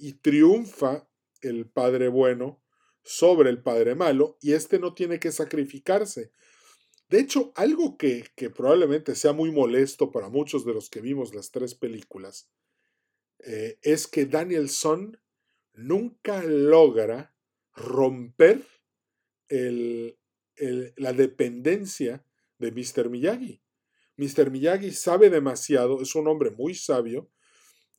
y 0.00 0.14
triunfa 0.14 1.08
el 1.42 1.68
padre 1.68 2.08
bueno 2.08 2.62
sobre 3.02 3.50
el 3.50 3.62
padre 3.62 3.94
malo 3.94 4.38
y 4.40 4.52
este 4.52 4.78
no 4.78 4.94
tiene 4.94 5.20
que 5.20 5.32
sacrificarse. 5.32 6.32
De 7.08 7.20
hecho, 7.20 7.52
algo 7.56 7.96
que, 7.96 8.24
que 8.36 8.50
probablemente 8.50 9.14
sea 9.14 9.32
muy 9.32 9.50
molesto 9.50 10.10
para 10.10 10.28
muchos 10.28 10.64
de 10.64 10.74
los 10.74 10.90
que 10.90 11.00
vimos 11.00 11.34
las 11.34 11.50
tres 11.50 11.74
películas 11.74 12.50
eh, 13.40 13.78
es 13.82 14.06
que 14.06 14.26
Danielson 14.26 15.18
nunca 15.74 16.42
logra 16.44 17.34
romper 17.74 18.66
el, 19.48 20.18
la 20.96 21.12
dependencia 21.12 22.24
de 22.58 22.70
Mr. 22.70 23.08
Miyagi. 23.08 23.62
Mr. 24.16 24.50
Miyagi 24.50 24.90
sabe 24.90 25.30
demasiado, 25.30 26.02
es 26.02 26.14
un 26.14 26.28
hombre 26.28 26.50
muy 26.50 26.74
sabio, 26.74 27.30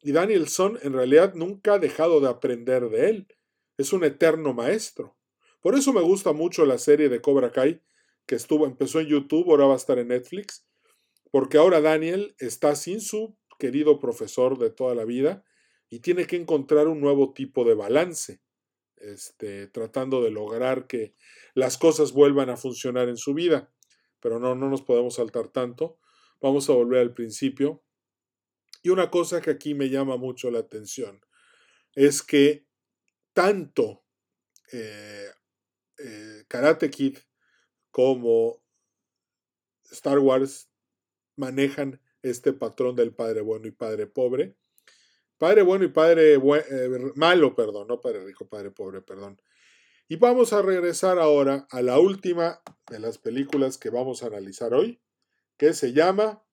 y 0.04 0.12
Danielson 0.12 0.80
en 0.82 0.94
realidad 0.94 1.34
nunca 1.36 1.74
ha 1.74 1.80
dejado 1.80 2.20
de 2.20 2.30
aprender 2.30 2.90
de 2.90 3.10
él. 3.10 3.28
Es 3.78 3.94
un 3.94 4.04
eterno 4.04 4.54
maestro. 4.54 5.18
Por 5.62 5.76
eso 5.76 5.94
me 5.94 6.02
gusta 6.02 6.34
mucho 6.34 6.66
la 6.66 6.78
serie 6.78 7.10
de 7.10 7.22
Cobra 7.22 7.52
Kai, 7.52 7.82
que 8.26 8.36
estuvo, 8.36 8.66
empezó 8.66 9.00
en 9.00 9.08
YouTube, 9.08 9.50
ahora 9.50 9.66
va 9.66 9.74
a 9.74 9.78
estar 9.78 10.00
en 10.00 10.08
Netflix, 10.08 10.66
porque 11.32 11.58
ahora 11.58 11.82
Daniel 11.82 12.36
está 12.40 12.76
sin 12.76 13.00
su 13.00 13.38
querido 13.60 14.00
profesor 14.00 14.58
de 14.58 14.72
toda 14.72 14.96
la 14.96 15.06
vida 15.06 15.44
y 15.90 16.00
tiene 16.00 16.26
que 16.26 16.36
encontrar 16.36 16.88
un 16.88 17.00
nuevo 17.00 17.34
tipo 17.34 17.64
de 17.64 17.76
balance, 17.76 18.42
este, 18.98 19.68
tratando 19.68 20.24
de 20.24 20.32
lograr 20.32 20.88
que 20.88 21.14
las 21.54 21.78
cosas 21.78 22.12
vuelvan 22.12 22.50
a 22.50 22.58
funcionar 22.58 23.10
en 23.10 23.18
su 23.18 23.34
vida. 23.34 23.72
Pero 24.20 24.40
no, 24.40 24.56
no 24.56 24.70
nos 24.70 24.82
podemos 24.82 25.16
saltar 25.16 25.50
tanto. 25.50 26.00
Vamos 26.40 26.70
a 26.70 26.74
volver 26.74 27.02
al 27.02 27.14
principio. 27.14 27.84
Y 28.82 28.90
una 28.90 29.10
cosa 29.12 29.42
que 29.42 29.52
aquí 29.52 29.74
me 29.74 29.90
llama 29.90 30.18
mucho 30.18 30.50
la 30.50 30.60
atención 30.60 31.22
es 31.94 32.22
que 32.24 32.66
tanto 33.34 34.04
eh, 34.72 35.30
eh, 35.98 36.44
Karate 36.48 36.90
Kid 36.90 37.18
como 37.92 38.64
Star 39.92 40.20
Wars 40.20 40.70
manejan 41.36 42.02
este 42.22 42.54
patrón 42.54 42.96
del 42.96 43.14
padre 43.14 43.42
bueno 43.42 43.68
y 43.68 43.72
padre 43.72 44.08
pobre. 44.08 44.56
Padre 45.38 45.64
bueno 45.64 45.86
y 45.86 45.90
padre 45.90 46.36
eh, 46.36 47.12
malo, 47.16 47.56
perdón, 47.56 47.88
no 47.88 48.00
padre 48.00 48.24
rico, 48.24 48.48
padre 48.48 48.72
pobre, 48.72 49.02
perdón. 49.02 49.42
Y 50.08 50.18
vamos 50.18 50.54
a 50.54 50.62
regresar 50.62 51.20
ahora 51.20 51.68
a 51.72 51.82
la 51.82 51.98
última 52.00 52.62
de 52.90 53.00
las 53.00 53.18
películas 53.18 53.78
que 53.78 53.90
vamos 53.90 54.24
a 54.24 54.28
analizar 54.28 54.74
hoy, 54.74 55.02
que 55.58 55.74
se 55.74 55.94
llama 55.94 56.44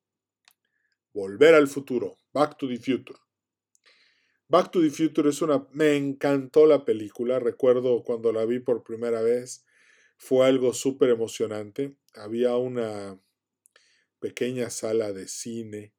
Volver 1.18 1.56
al 1.56 1.66
futuro, 1.66 2.16
Back 2.32 2.58
to 2.58 2.68
the 2.68 2.76
Future. 2.76 3.18
Back 4.46 4.70
to 4.70 4.80
the 4.80 4.88
Future 4.88 5.28
es 5.28 5.42
una... 5.42 5.66
Me 5.72 5.96
encantó 5.96 6.64
la 6.64 6.84
película, 6.84 7.40
recuerdo 7.40 8.04
cuando 8.04 8.32
la 8.32 8.44
vi 8.44 8.60
por 8.60 8.84
primera 8.84 9.20
vez, 9.20 9.66
fue 10.16 10.46
algo 10.46 10.72
súper 10.72 11.10
emocionante. 11.10 11.96
Había 12.14 12.54
una 12.54 13.20
pequeña 14.20 14.70
sala 14.70 15.12
de 15.12 15.26
cine 15.26 15.92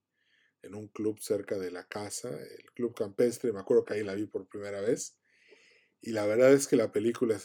en 0.62 0.74
un 0.74 0.88
club 0.88 1.20
cerca 1.20 1.58
de 1.58 1.72
la 1.72 1.86
casa, 1.86 2.30
el 2.30 2.72
Club 2.74 2.96
Campestre, 2.96 3.52
me 3.52 3.60
acuerdo 3.60 3.84
que 3.84 3.96
ahí 3.96 4.06
la 4.06 4.16
vi 4.16 4.26
por 4.26 4.48
primera 4.48 4.80
vez, 4.80 5.20
y 6.00 6.14
la 6.14 6.26
verdad 6.26 6.54
es 6.54 6.66
que 6.66 6.78
la 6.78 6.94
película 6.94 7.38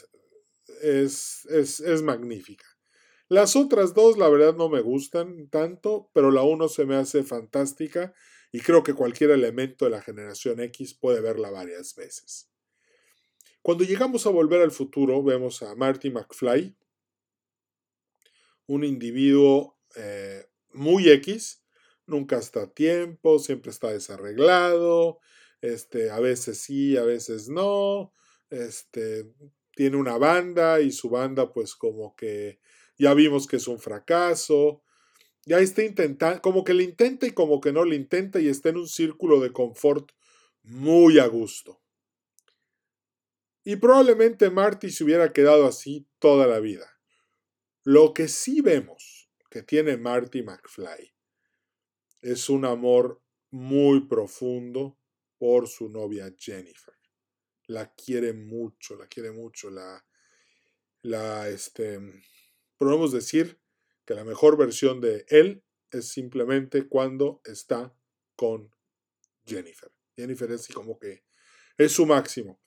es, 0.81 1.45
es, 1.49 1.79
es, 1.81 2.01
magnífica. 2.03 2.65
Las 3.27 3.55
otras 3.55 3.93
dos, 3.93 4.17
la 4.17 4.29
verdad, 4.29 4.55
no 4.55 4.69
me 4.69 4.81
gustan 4.81 5.47
tanto, 5.49 6.09
pero 6.13 6.29
la 6.29 6.43
uno 6.43 6.67
se 6.67 6.85
me 6.85 6.95
hace 6.95 7.23
fantástica 7.23 8.13
y 8.51 8.59
creo 8.59 8.83
que 8.83 8.93
cualquier 8.93 9.31
elemento 9.31 9.85
de 9.85 9.91
la 9.91 10.01
generación 10.01 10.59
X 10.59 10.93
puede 10.93 11.21
verla 11.21 11.49
varias 11.49 11.95
veces. 11.95 12.49
Cuando 13.61 13.83
llegamos 13.83 14.27
a 14.27 14.29
volver 14.29 14.61
al 14.61 14.71
futuro, 14.71 15.23
vemos 15.23 15.63
a 15.63 15.73
Marty 15.73 16.11
McFly, 16.11 16.75
un 18.67 18.83
individuo 18.83 19.79
eh, 19.95 20.45
muy 20.73 21.09
X, 21.09 21.63
nunca 22.05 22.37
está 22.37 22.63
a 22.63 22.73
tiempo, 22.73 23.39
siempre 23.39 23.71
está 23.71 23.91
desarreglado, 23.91 25.19
este, 25.61 26.11
a 26.11 26.19
veces 26.19 26.59
sí, 26.59 26.95
a 26.95 27.03
veces 27.03 27.49
no, 27.49 28.13
este, 28.51 29.33
tiene 29.75 29.97
una 29.97 30.17
banda 30.19 30.79
y 30.81 30.91
su 30.91 31.09
banda 31.09 31.51
pues 31.51 31.75
como 31.75 32.15
que 32.15 32.59
ya 32.97 33.13
vimos 33.13 33.47
que 33.47 33.57
es 33.57 33.67
un 33.67 33.79
fracaso, 33.79 34.83
ya 35.45 35.59
está 35.59 35.83
intentando, 35.83 36.41
como 36.41 36.63
que 36.63 36.73
le 36.73 36.83
intenta 36.83 37.27
y 37.27 37.31
como 37.31 37.61
que 37.61 37.71
no 37.71 37.85
le 37.85 37.95
intenta 37.95 38.39
y 38.39 38.47
está 38.47 38.69
en 38.69 38.77
un 38.77 38.87
círculo 38.87 39.39
de 39.39 39.51
confort 39.51 40.11
muy 40.63 41.19
a 41.19 41.27
gusto. 41.27 41.81
Y 43.63 43.77
probablemente 43.77 44.49
Marty 44.49 44.91
se 44.91 45.03
hubiera 45.03 45.33
quedado 45.33 45.65
así 45.65 46.07
toda 46.19 46.47
la 46.47 46.59
vida. 46.59 46.99
Lo 47.83 48.13
que 48.13 48.27
sí 48.27 48.61
vemos 48.61 49.29
que 49.49 49.63
tiene 49.63 49.97
Marty 49.97 50.43
McFly 50.43 51.13
es 52.21 52.49
un 52.49 52.65
amor 52.65 53.21
muy 53.51 54.07
profundo 54.07 54.97
por 55.37 55.67
su 55.67 55.89
novia 55.89 56.33
Jennifer. 56.37 56.95
La 57.67 57.93
quiere 57.93 58.33
mucho, 58.33 58.95
la 58.95 59.07
quiere 59.07 59.31
mucho, 59.31 59.69
la, 59.69 60.05
la, 61.01 61.49
este, 61.49 61.99
podemos 62.77 63.11
decir 63.11 63.59
que 64.05 64.13
la 64.13 64.23
mejor 64.23 64.57
versión 64.57 65.01
de 65.01 65.25
él 65.29 65.63
es 65.91 66.09
simplemente 66.09 66.87
cuando 66.87 67.41
está 67.45 67.95
con 68.35 68.73
Jennifer. 69.45 69.91
Jennifer 70.15 70.51
es 70.51 70.67
como 70.67 70.99
que 70.99 71.23
es 71.77 71.91
su 71.91 72.05
máximo. 72.05 72.59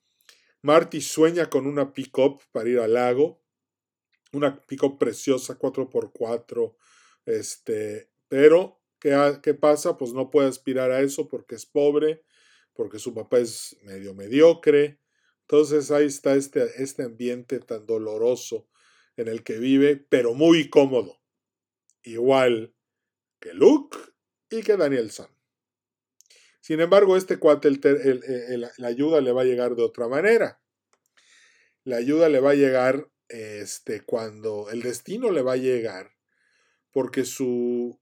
Marty 0.63 1.01
sueña 1.01 1.49
con 1.49 1.67
una 1.67 1.93
pick-up 1.93 2.43
para 2.53 2.69
ir 2.69 2.81
al 2.81 2.95
lago, 2.95 3.43
una 4.33 4.61
pick-up 4.67 4.99
preciosa 4.99 5.59
4x4, 5.59 6.77
este, 7.27 8.11
pero 8.29 8.79
¿Qué, 8.99 9.55
pasa? 9.55 9.97
Pues 9.97 10.13
no 10.13 10.31
puede 10.31 10.49
aspirar 10.49 10.91
a 10.91 11.01
eso 11.01 11.29
porque 11.29 11.55
es 11.55 11.67
pobre, 11.67 12.25
porque 12.75 12.99
su 12.99 13.15
papá 13.15 13.39
es 13.39 13.77
medio 13.83 14.13
mediocre. 14.15 14.99
Entonces 15.43 15.91
ahí 15.91 16.07
está 16.07 16.35
este, 16.35 16.83
este 16.83 17.05
ambiente 17.05 17.61
tan 17.61 17.87
doloroso 17.87 18.69
en 19.19 19.27
el 19.27 19.43
que 19.43 19.59
vive, 19.59 19.97
pero 19.97 20.33
muy 20.33 20.71
cómodo. 20.71 21.21
Igual 22.05 22.75
que 23.41 23.53
Luke 23.53 23.99
y 24.49 24.63
que 24.63 24.77
Daniel 24.77 25.11
San. 25.11 25.29
Sin 26.61 26.81
embargo, 26.81 27.17
este 27.17 27.39
cuate, 27.39 27.71
la 27.71 28.87
ayuda 28.87 29.21
le 29.21 29.33
va 29.33 29.43
a 29.43 29.45
llegar 29.45 29.75
de 29.75 29.83
otra 29.83 30.07
manera. 30.07 30.63
La 31.83 31.97
ayuda 31.97 32.29
le 32.29 32.39
va 32.39 32.51
a 32.51 32.55
llegar 32.55 33.11
este, 33.29 34.03
cuando 34.03 34.71
el 34.71 34.83
destino 34.83 35.33
le 35.33 35.43
va 35.43 35.55
a 35.55 35.57
llegar, 35.57 36.13
porque 36.93 37.25
su 37.25 38.01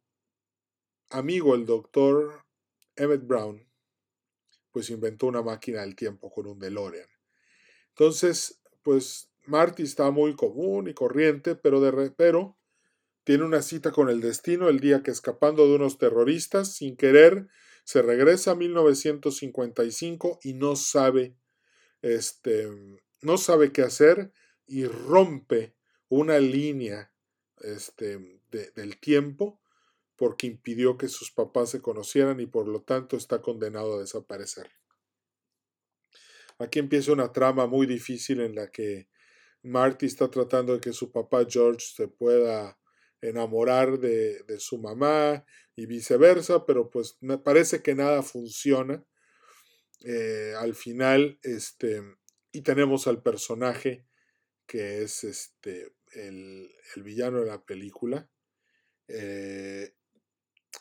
amigo, 1.08 1.54
el 1.54 1.64
doctor 1.64 2.44
Emmett 2.94 3.26
Brown, 3.26 3.66
pues 4.70 4.90
inventó 4.90 5.26
una 5.28 5.40
máquina 5.40 5.80
del 5.80 5.96
tiempo 5.96 6.30
con 6.30 6.46
un 6.46 6.58
DeLorean. 6.58 7.08
Entonces, 7.88 8.60
pues 8.82 9.30
Marty 9.46 9.82
está 9.82 10.10
muy 10.10 10.34
común 10.34 10.88
y 10.88 10.94
corriente, 10.94 11.54
pero, 11.54 11.80
de, 11.80 12.14
tiene 13.24 13.44
una 13.44 13.62
cita 13.62 13.90
con 13.90 14.08
el 14.08 14.20
destino 14.20 14.68
el 14.68 14.80
día 14.80 15.02
que 15.02 15.10
escapando 15.10 15.66
de 15.66 15.74
unos 15.74 15.98
terroristas, 15.98 16.74
sin 16.74 16.96
querer, 16.96 17.48
se 17.84 18.02
regresa 18.02 18.52
a 18.52 18.54
1955 18.54 20.40
y 20.42 20.54
no 20.54 20.76
sabe, 20.76 21.36
este, 22.02 22.68
no 23.22 23.38
sabe 23.38 23.72
qué 23.72 23.82
hacer 23.82 24.32
y 24.66 24.86
rompe 24.86 25.74
una 26.08 26.38
línea 26.38 27.12
este, 27.60 28.40
del 28.50 28.98
tiempo 28.98 29.60
porque 30.16 30.46
impidió 30.46 30.96
que 30.96 31.08
sus 31.08 31.30
papás 31.30 31.70
se 31.70 31.82
conocieran 31.82 32.40
y 32.40 32.46
por 32.46 32.66
lo 32.66 32.82
tanto 32.82 33.16
está 33.16 33.42
condenado 33.42 33.96
a 33.96 34.00
desaparecer. 34.00 34.70
Aquí 36.58 36.78
empieza 36.78 37.12
una 37.12 37.32
trama 37.32 37.66
muy 37.66 37.86
difícil 37.86 38.40
en 38.40 38.54
la 38.54 38.70
que 38.70 39.08
Marty 39.66 40.06
está 40.06 40.30
tratando 40.30 40.74
de 40.74 40.80
que 40.80 40.92
su 40.92 41.12
papá 41.12 41.44
George 41.48 41.86
se 41.94 42.08
pueda 42.08 42.78
enamorar 43.20 43.98
de, 43.98 44.42
de 44.44 44.60
su 44.60 44.78
mamá 44.78 45.44
y 45.74 45.86
viceversa, 45.86 46.64
pero 46.66 46.90
pues 46.90 47.18
parece 47.44 47.82
que 47.82 47.94
nada 47.94 48.22
funciona. 48.22 49.04
Eh, 50.04 50.54
al 50.58 50.74
final, 50.74 51.38
este, 51.42 52.02
y 52.52 52.62
tenemos 52.62 53.06
al 53.06 53.22
personaje 53.22 54.06
que 54.66 55.02
es 55.02 55.24
este, 55.24 55.94
el, 56.12 56.70
el 56.94 57.02
villano 57.02 57.40
de 57.40 57.46
la 57.46 57.64
película, 57.64 58.28
eh, 59.08 59.94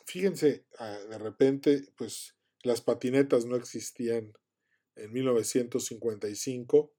fíjense, 0.06 0.66
ah, 0.78 0.98
de 1.08 1.18
repente, 1.18 1.88
pues 1.96 2.36
las 2.62 2.80
patinetas 2.80 3.46
no 3.46 3.56
existían 3.56 4.32
en 4.96 5.12
1955 5.12 6.95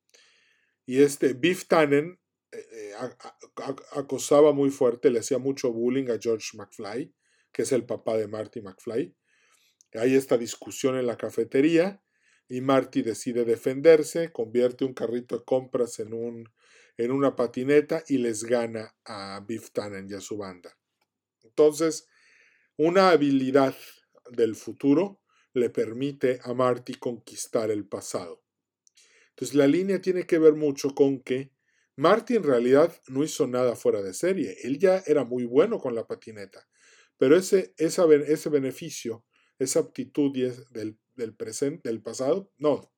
y 0.87 1.03
este 1.03 1.33
Biff 1.33 1.67
Tannen 1.67 2.17
eh, 2.51 2.65
eh, 2.71 2.93
acosaba 3.91 4.53
muy 4.53 4.71
fuerte, 4.71 5.11
le 5.11 5.19
hacía 5.19 5.37
mucho 5.37 5.71
bullying 5.71 6.09
a 6.09 6.17
George 6.19 6.57
McFly, 6.57 7.13
que 7.51 7.63
es 7.63 7.73
el 7.73 7.85
papá 7.85 8.17
de 8.17 8.27
Marty 8.27 8.61
McFly. 8.61 9.13
Hay 9.95 10.15
esta 10.15 10.37
discusión 10.37 10.97
en 10.97 11.05
la 11.05 11.17
cafetería 11.17 12.01
y 12.47 12.61
Marty 12.61 13.01
decide 13.01 13.43
defenderse, 13.43 14.31
convierte 14.31 14.85
un 14.85 14.93
carrito 14.93 15.37
de 15.37 15.43
compras 15.43 15.99
en, 15.99 16.13
un, 16.13 16.49
en 16.95 17.11
una 17.11 17.35
patineta 17.35 18.03
y 18.07 18.19
les 18.19 18.45
gana 18.45 18.95
a 19.03 19.43
Biff 19.45 19.71
Tannen 19.71 20.07
y 20.09 20.13
a 20.13 20.21
su 20.21 20.37
banda. 20.37 20.77
Entonces, 21.43 22.07
una 22.77 23.09
habilidad 23.09 23.75
del 24.31 24.55
futuro 24.55 25.21
le 25.53 25.69
permite 25.69 26.39
a 26.43 26.53
Marty 26.53 26.93
conquistar 26.93 27.71
el 27.71 27.85
pasado. 27.85 28.46
Entonces 29.37 29.55
la 29.55 29.67
línea 29.67 30.01
tiene 30.01 30.25
que 30.25 30.39
ver 30.39 30.55
mucho 30.55 30.95
con 30.95 31.19
que 31.19 31.51
Marty 31.95 32.37
en 32.37 32.43
realidad 32.43 32.99
no 33.07 33.23
hizo 33.23 33.45
nada 33.45 33.75
fuera 33.75 34.01
de 34.01 34.15
serie. 34.15 34.57
Él 34.63 34.79
ya 34.79 35.03
era 35.05 35.25
muy 35.25 35.45
bueno 35.45 35.77
con 35.77 35.93
la 35.93 36.07
patineta. 36.07 36.67
Pero 37.17 37.37
ese, 37.37 37.75
ese 37.77 38.49
beneficio, 38.49 39.27
esa 39.59 39.81
aptitud 39.81 40.35
del, 40.71 40.97
del 41.13 41.35
presente, 41.35 41.89
del 41.89 42.01
pasado, 42.01 42.51
no, 42.57 42.91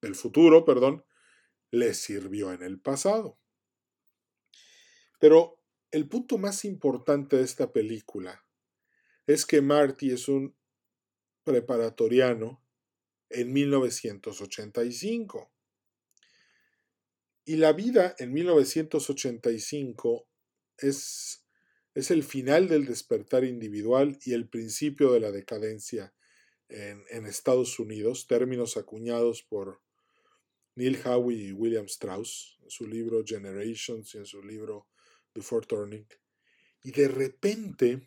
del 0.00 0.16
futuro, 0.16 0.64
perdón, 0.64 1.04
le 1.70 1.94
sirvió 1.94 2.52
en 2.52 2.64
el 2.64 2.80
pasado. 2.80 3.38
Pero 5.20 5.62
el 5.92 6.08
punto 6.08 6.38
más 6.38 6.64
importante 6.64 7.36
de 7.36 7.44
esta 7.44 7.72
película 7.72 8.44
es 9.28 9.46
que 9.46 9.60
Marty 9.60 10.10
es 10.10 10.26
un 10.26 10.56
preparatoriano 11.44 12.66
en 13.30 13.52
1985. 13.52 15.53
Y 17.44 17.56
la 17.56 17.72
vida 17.72 18.14
en 18.18 18.32
1985 18.32 20.26
es, 20.78 21.44
es 21.94 22.10
el 22.10 22.22
final 22.22 22.68
del 22.68 22.86
despertar 22.86 23.44
individual 23.44 24.18
y 24.24 24.32
el 24.32 24.48
principio 24.48 25.12
de 25.12 25.20
la 25.20 25.30
decadencia 25.30 26.14
en, 26.68 27.04
en 27.10 27.26
Estados 27.26 27.78
Unidos, 27.78 28.26
términos 28.26 28.78
acuñados 28.78 29.42
por 29.42 29.82
Neil 30.76 30.98
Howe 31.04 31.32
y 31.32 31.52
William 31.52 31.84
Strauss 31.84 32.58
en 32.62 32.70
su 32.70 32.86
libro 32.86 33.22
Generations 33.24 34.14
y 34.14 34.18
en 34.18 34.26
su 34.26 34.42
libro 34.42 34.88
Before 35.34 35.66
Turning. 35.66 36.06
Y 36.82 36.92
de 36.92 37.08
repente, 37.08 38.00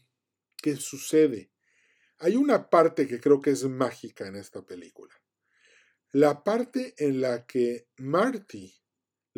¿qué 0.62 0.76
sucede? 0.76 1.52
Hay 2.20 2.36
una 2.36 2.70
parte 2.70 3.08
que 3.08 3.20
creo 3.20 3.40
que 3.40 3.52
es 3.52 3.64
mágica 3.66 4.28
en 4.28 4.36
esta 4.36 4.66
película. 4.66 5.14
La 6.12 6.44
parte 6.44 6.96
en 6.98 7.22
la 7.22 7.46
que 7.46 7.88
Marty 7.98 8.74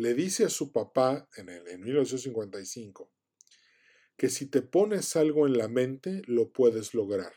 le 0.00 0.14
dice 0.14 0.44
a 0.44 0.48
su 0.48 0.72
papá 0.72 1.28
en, 1.36 1.48
el, 1.48 1.68
en 1.68 1.82
1955 1.82 3.12
que 4.16 4.28
si 4.28 4.46
te 4.46 4.62
pones 4.62 5.16
algo 5.16 5.46
en 5.46 5.56
la 5.56 5.68
mente, 5.68 6.22
lo 6.26 6.52
puedes 6.52 6.92
lograr. 6.94 7.32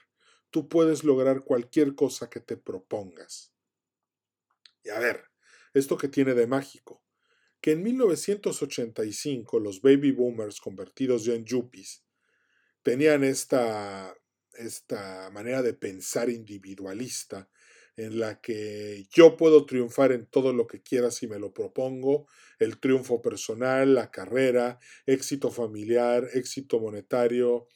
Tú 0.50 0.68
puedes 0.68 1.04
lograr 1.04 1.44
cualquier 1.44 1.96
cosa 1.96 2.30
que 2.30 2.40
te 2.40 2.58
propongas. 2.58 3.54
Y 4.84 4.90
a 4.90 5.00
ver, 5.00 5.26
esto 5.74 5.98
que 5.98 6.10
tiene 6.10 6.34
de 6.34 6.46
mágico, 6.46 7.04
que 7.62 7.72
en 7.72 7.84
1985 7.84 9.60
los 9.60 9.82
baby 9.82 10.12
boomers 10.12 10.60
convertidos 10.60 11.24
ya 11.24 11.34
en 11.34 11.46
yuppies 11.46 12.04
tenían 12.82 13.24
esta 13.24 14.14
esta 14.54 15.30
manera 15.32 15.62
de 15.64 15.74
pensar 15.74 16.30
individualista 16.30 17.50
en 17.96 18.20
la 18.20 18.42
que 18.42 19.06
yo 19.12 19.38
puedo 19.38 19.66
triunfar 19.66 20.12
en 20.12 20.26
todo 20.26 20.54
lo 20.54 20.68
que 20.68 20.82
quiera 20.82 21.12
si 21.12 21.28
me 21.28 21.40
lo 21.40 21.54
propongo, 21.54 22.28
el 22.60 22.80
triunfo 22.80 23.22
personal, 23.22 23.94
la 23.94 24.10
carrera, 24.12 24.80
éxito 25.06 25.52
familiar, 25.52 26.28
éxito 26.34 26.80
monetario, 26.80 27.68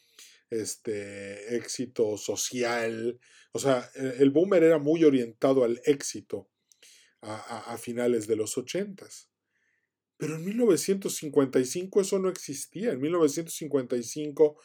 este, 0.49 1.55
éxito 1.55 2.17
social. 2.17 3.19
O 3.51 3.59
sea, 3.59 3.89
e, 3.95 4.15
el 4.19 4.31
boomer 4.31 4.63
era 4.63 4.79
muy 4.79 5.03
orientado 5.03 5.63
al 5.63 5.81
éxito 5.85 6.49
a, 7.21 7.73
a 7.73 7.77
finales 7.77 8.27
de 8.27 8.35
los 8.35 8.57
ochentas. 8.57 9.29
Pero 10.17 10.35
en 10.35 10.45
1955 10.45 12.01
eso 12.01 12.17
no 12.17 12.29
existía. 12.29 12.91
En 12.91 13.01
1955 13.01 14.57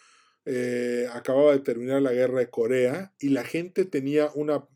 eh, 0.44 1.06
acababa 1.12 1.52
de 1.52 1.60
terminar 1.60 2.02
la 2.02 2.12
guerra 2.12 2.40
de 2.40 2.50
Corea 2.50 3.14
y 3.20 3.28
la 3.28 3.44
gente 3.44 3.84
tenía 3.84 4.30
una, 4.34 4.66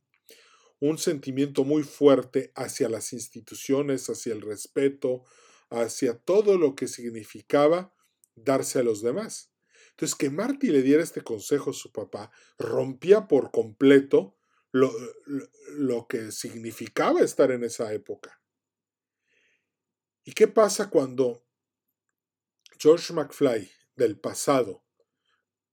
un 0.80 0.98
sentimiento 0.98 1.64
muy 1.64 1.82
fuerte 1.82 2.52
hacia 2.54 2.88
las 2.88 3.12
instituciones, 3.12 4.08
hacia 4.10 4.32
el 4.32 4.42
respeto, 4.42 5.24
hacia 5.70 6.18
todo 6.18 6.58
lo 6.58 6.74
que 6.74 6.86
significaba 6.86 7.94
darse 8.34 8.80
a 8.80 8.82
los 8.82 9.02
demás. 9.02 9.52
Entonces, 9.90 10.14
que 10.14 10.30
Marty 10.30 10.68
le 10.68 10.82
diera 10.82 11.02
este 11.02 11.22
consejo 11.22 11.70
a 11.70 11.74
su 11.74 11.90
papá 11.90 12.30
rompía 12.58 13.26
por 13.28 13.50
completo 13.50 14.36
lo, 14.70 14.92
lo 15.70 16.06
que 16.06 16.30
significaba 16.32 17.22
estar 17.22 17.50
en 17.50 17.64
esa 17.64 17.92
época. 17.94 18.42
¿Y 20.24 20.32
qué 20.32 20.48
pasa 20.48 20.90
cuando 20.90 21.46
George 22.78 23.14
McFly 23.14 23.70
del 23.94 24.18
pasado 24.18 24.84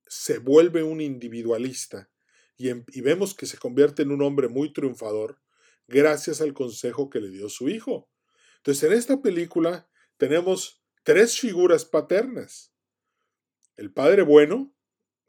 se 0.08 0.38
vuelve 0.38 0.84
un 0.84 1.02
individualista 1.02 2.12
em, 2.58 2.86
y, 2.92 3.02
vemos 3.02 3.34
que 3.34 3.46
se 3.46 3.58
convierte 3.58 4.04
en 4.04 4.12
un 4.12 4.22
hombre 4.22 4.48
muy 4.48 4.74
triunfador 4.74 5.42
gracias 5.88 6.42
al 6.42 6.54
consejo 6.54 7.10
que 7.10 7.20
le 7.20 7.30
dio 7.30 7.50
su 7.50 7.70
hijo. 7.70 8.10
Entonces, 8.58 8.84
en 8.84 8.94
esta 8.94 9.22
película 9.22 9.89
tenemos 10.18 10.84
tres 11.04 11.39
figuras 11.39 11.86
paternas. 11.86 12.74
El 13.76 13.92
padre 13.92 14.22
bueno, 14.22 14.74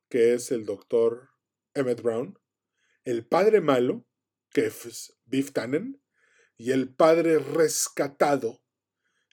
que 0.08 0.34
es 0.34 0.52
el 0.52 0.64
doctor 0.66 1.30
Emmett 1.74 2.02
Brown, 2.02 2.38
el 3.04 3.26
padre 3.26 3.60
malo, 3.60 4.06
que 4.50 4.66
es 4.66 5.16
Biff 5.24 5.52
Tannen, 5.52 6.00
y 6.56 6.70
el 6.70 6.94
padre 6.94 7.38
rescatado, 7.38 8.62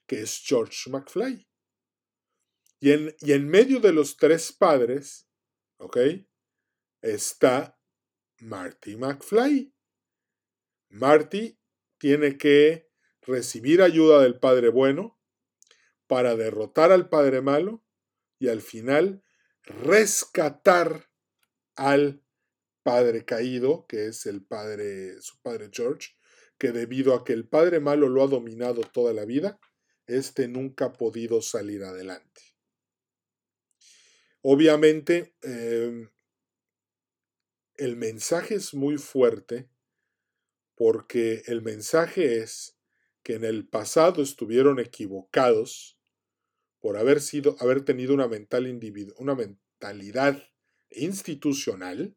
que 0.08 0.22
es 0.22 0.42
George 0.44 0.90
McFly. 0.90 1.48
Y 2.80 2.92
en, 2.92 3.16
y 3.20 3.34
en 3.34 3.48
medio 3.48 3.80
de 3.80 3.94
los 3.94 4.18
tres 4.18 4.52
padres 4.52 5.28
¿ok? 5.82 5.98
Está 7.02 7.78
Marty 8.42 8.96
McFly. 8.96 9.74
Marty 10.90 11.58
tiene 11.98 12.38
que 12.38 12.90
recibir 13.22 13.82
ayuda 13.82 14.22
del 14.22 14.40
Padre 14.40 14.70
Bueno 14.70 15.20
para 16.08 16.36
derrotar 16.36 16.92
al 16.92 17.08
Padre 17.08 17.42
Malo 17.42 17.86
y 18.40 18.50
al 18.50 18.62
final 18.62 19.24
rescatar 19.64 21.10
al 21.76 22.24
Padre 22.84 23.26
caído, 23.26 23.86
que 23.88 24.08
es 24.08 24.26
el 24.26 24.44
Padre, 24.44 25.22
su 25.22 25.40
Padre 25.42 25.70
George, 25.72 26.10
que 26.58 26.72
debido 26.72 27.14
a 27.14 27.24
que 27.24 27.34
el 27.34 27.48
Padre 27.48 27.80
Malo 27.80 28.10
lo 28.10 28.24
ha 28.24 28.28
dominado 28.28 28.82
toda 28.82 29.14
la 29.14 29.26
vida, 29.26 29.60
éste 30.08 30.48
nunca 30.48 30.86
ha 30.86 30.94
podido 30.94 31.42
salir 31.42 31.84
adelante. 31.84 32.42
Obviamente, 34.42 35.36
em, 35.44 36.10
el 37.82 37.96
mensaje 37.96 38.54
es 38.54 38.76
muy 38.76 39.00
fuerte 39.00 39.68
porque 40.76 41.42
el 41.48 41.64
mensaje 41.64 42.38
es 42.38 42.78
que 43.24 43.34
en 43.34 43.44
el 43.44 43.68
pasado 43.68 44.22
estuvieron 44.22 44.80
equivocados 44.80 46.00
por 46.80 46.96
haber 46.96 47.22
sido, 47.22 47.56
haber 47.60 47.84
tenido 47.84 48.14
una, 48.14 48.30
una 49.18 49.36
mentalidad 49.36 50.48
institucional 50.92 52.16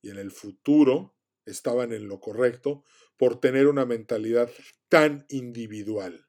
y 0.00 0.08
en 0.08 0.16
el 0.16 0.30
futuro 0.30 1.18
estaban 1.44 1.92
en 1.92 2.08
lo 2.08 2.18
correcto 2.18 2.82
por 3.18 3.40
tener 3.40 3.66
una 3.66 3.84
mentalidad 3.84 4.50
tan 4.88 5.26
individual. 5.28 6.28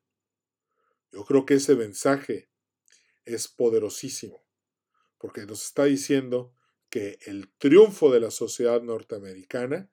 Yo 1.13 1.23
creo 1.23 1.45
que 1.45 1.53
ese 1.53 1.77
mensaje 1.77 2.49
es 3.23 3.47
poderosísimo 3.47 4.45
porque 5.17 5.45
nos 5.45 5.63
está 5.63 5.85
diciendo 5.85 6.53
que 6.93 7.17
el 7.25 7.51
triunfo 7.57 8.11
de 8.11 8.19
la 8.19 8.29
sociedad 8.29 8.79
norteamericana 8.83 9.89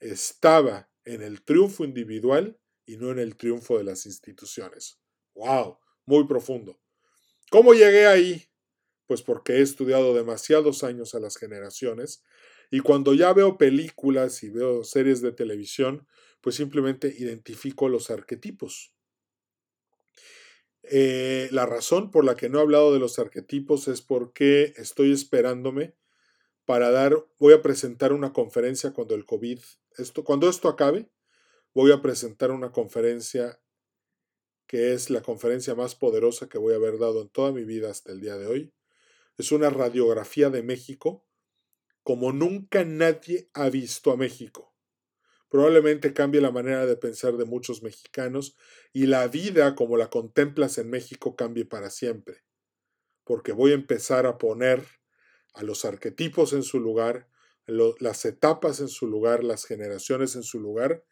estaba 0.00 0.90
en 1.04 1.20
el 1.20 1.42
triunfo 1.42 1.84
individual 1.84 2.58
y 2.86 2.96
no 2.96 3.10
en 3.10 3.18
el 3.18 3.36
triunfo 3.36 3.76
de 3.76 3.84
las 3.84 4.06
instituciones. 4.06 4.98
¡Wow! 5.34 5.78
Muy 6.06 6.26
profundo. 6.26 6.80
¿Cómo 7.50 7.74
llegué 7.74 8.06
ahí? 8.06 8.48
Pues 9.04 9.20
porque 9.20 9.56
he 9.56 9.60
estudiado 9.60 10.14
demasiados 10.14 10.84
años 10.84 11.14
a 11.14 11.20
las 11.20 11.36
generaciones 11.36 12.22
y 12.70 12.80
cuando 12.80 13.12
ya 13.12 13.34
veo 13.34 13.58
películas 13.58 14.42
y 14.42 14.48
veo 14.48 14.84
series 14.84 15.20
de 15.20 15.32
televisión, 15.32 16.08
pues 16.40 16.56
simplemente 16.56 17.14
identifico 17.18 17.90
los 17.90 18.08
arquetipos. 18.10 18.94
Eh, 20.82 21.50
la 21.50 21.66
razón 21.66 22.10
por 22.10 22.24
la 22.24 22.36
que 22.36 22.48
no 22.48 22.58
he 22.58 22.62
hablado 22.62 22.94
de 22.94 23.00
los 23.00 23.18
arquetipos 23.18 23.86
es 23.86 24.00
porque 24.00 24.72
estoy 24.78 25.12
esperándome 25.12 25.97
para 26.68 26.90
dar, 26.90 27.24
voy 27.38 27.54
a 27.54 27.62
presentar 27.62 28.12
una 28.12 28.34
conferencia 28.34 28.92
cuando 28.92 29.14
el 29.14 29.24
COVID, 29.24 29.58
esto, 29.96 30.22
cuando 30.22 30.50
esto 30.50 30.68
acabe, 30.68 31.08
voy 31.72 31.92
a 31.92 32.02
presentar 32.02 32.50
una 32.50 32.72
conferencia 32.72 33.58
que 34.66 34.92
es 34.92 35.08
la 35.08 35.22
conferencia 35.22 35.74
más 35.74 35.94
poderosa 35.94 36.50
que 36.50 36.58
voy 36.58 36.74
a 36.74 36.76
haber 36.76 36.98
dado 36.98 37.22
en 37.22 37.30
toda 37.30 37.52
mi 37.52 37.64
vida 37.64 37.90
hasta 37.90 38.12
el 38.12 38.20
día 38.20 38.36
de 38.36 38.48
hoy. 38.48 38.74
Es 39.38 39.50
una 39.50 39.70
radiografía 39.70 40.50
de 40.50 40.62
México 40.62 41.26
como 42.02 42.34
nunca 42.34 42.84
nadie 42.84 43.48
ha 43.54 43.70
visto 43.70 44.10
a 44.10 44.18
México. 44.18 44.76
Probablemente 45.48 46.12
cambie 46.12 46.42
la 46.42 46.50
manera 46.50 46.84
de 46.84 46.98
pensar 46.98 47.38
de 47.38 47.46
muchos 47.46 47.82
mexicanos 47.82 48.58
y 48.92 49.06
la 49.06 49.26
vida 49.26 49.74
como 49.74 49.96
la 49.96 50.10
contemplas 50.10 50.76
en 50.76 50.90
México 50.90 51.34
cambie 51.34 51.64
para 51.64 51.88
siempre. 51.88 52.44
Porque 53.24 53.52
voy 53.52 53.70
a 53.70 53.76
empezar 53.76 54.26
a 54.26 54.36
poner 54.36 54.97
a 55.58 55.64
los 55.64 55.84
arquetipos 55.84 56.52
en 56.52 56.62
su 56.62 56.78
lugar, 56.78 57.28
las 57.66 58.24
etapas 58.24 58.78
en 58.78 58.86
su 58.86 59.08
lugar, 59.08 59.42
las 59.42 59.64
generaciones 59.64 60.36
en 60.36 60.44
su 60.44 60.60
lugar, 60.60 61.04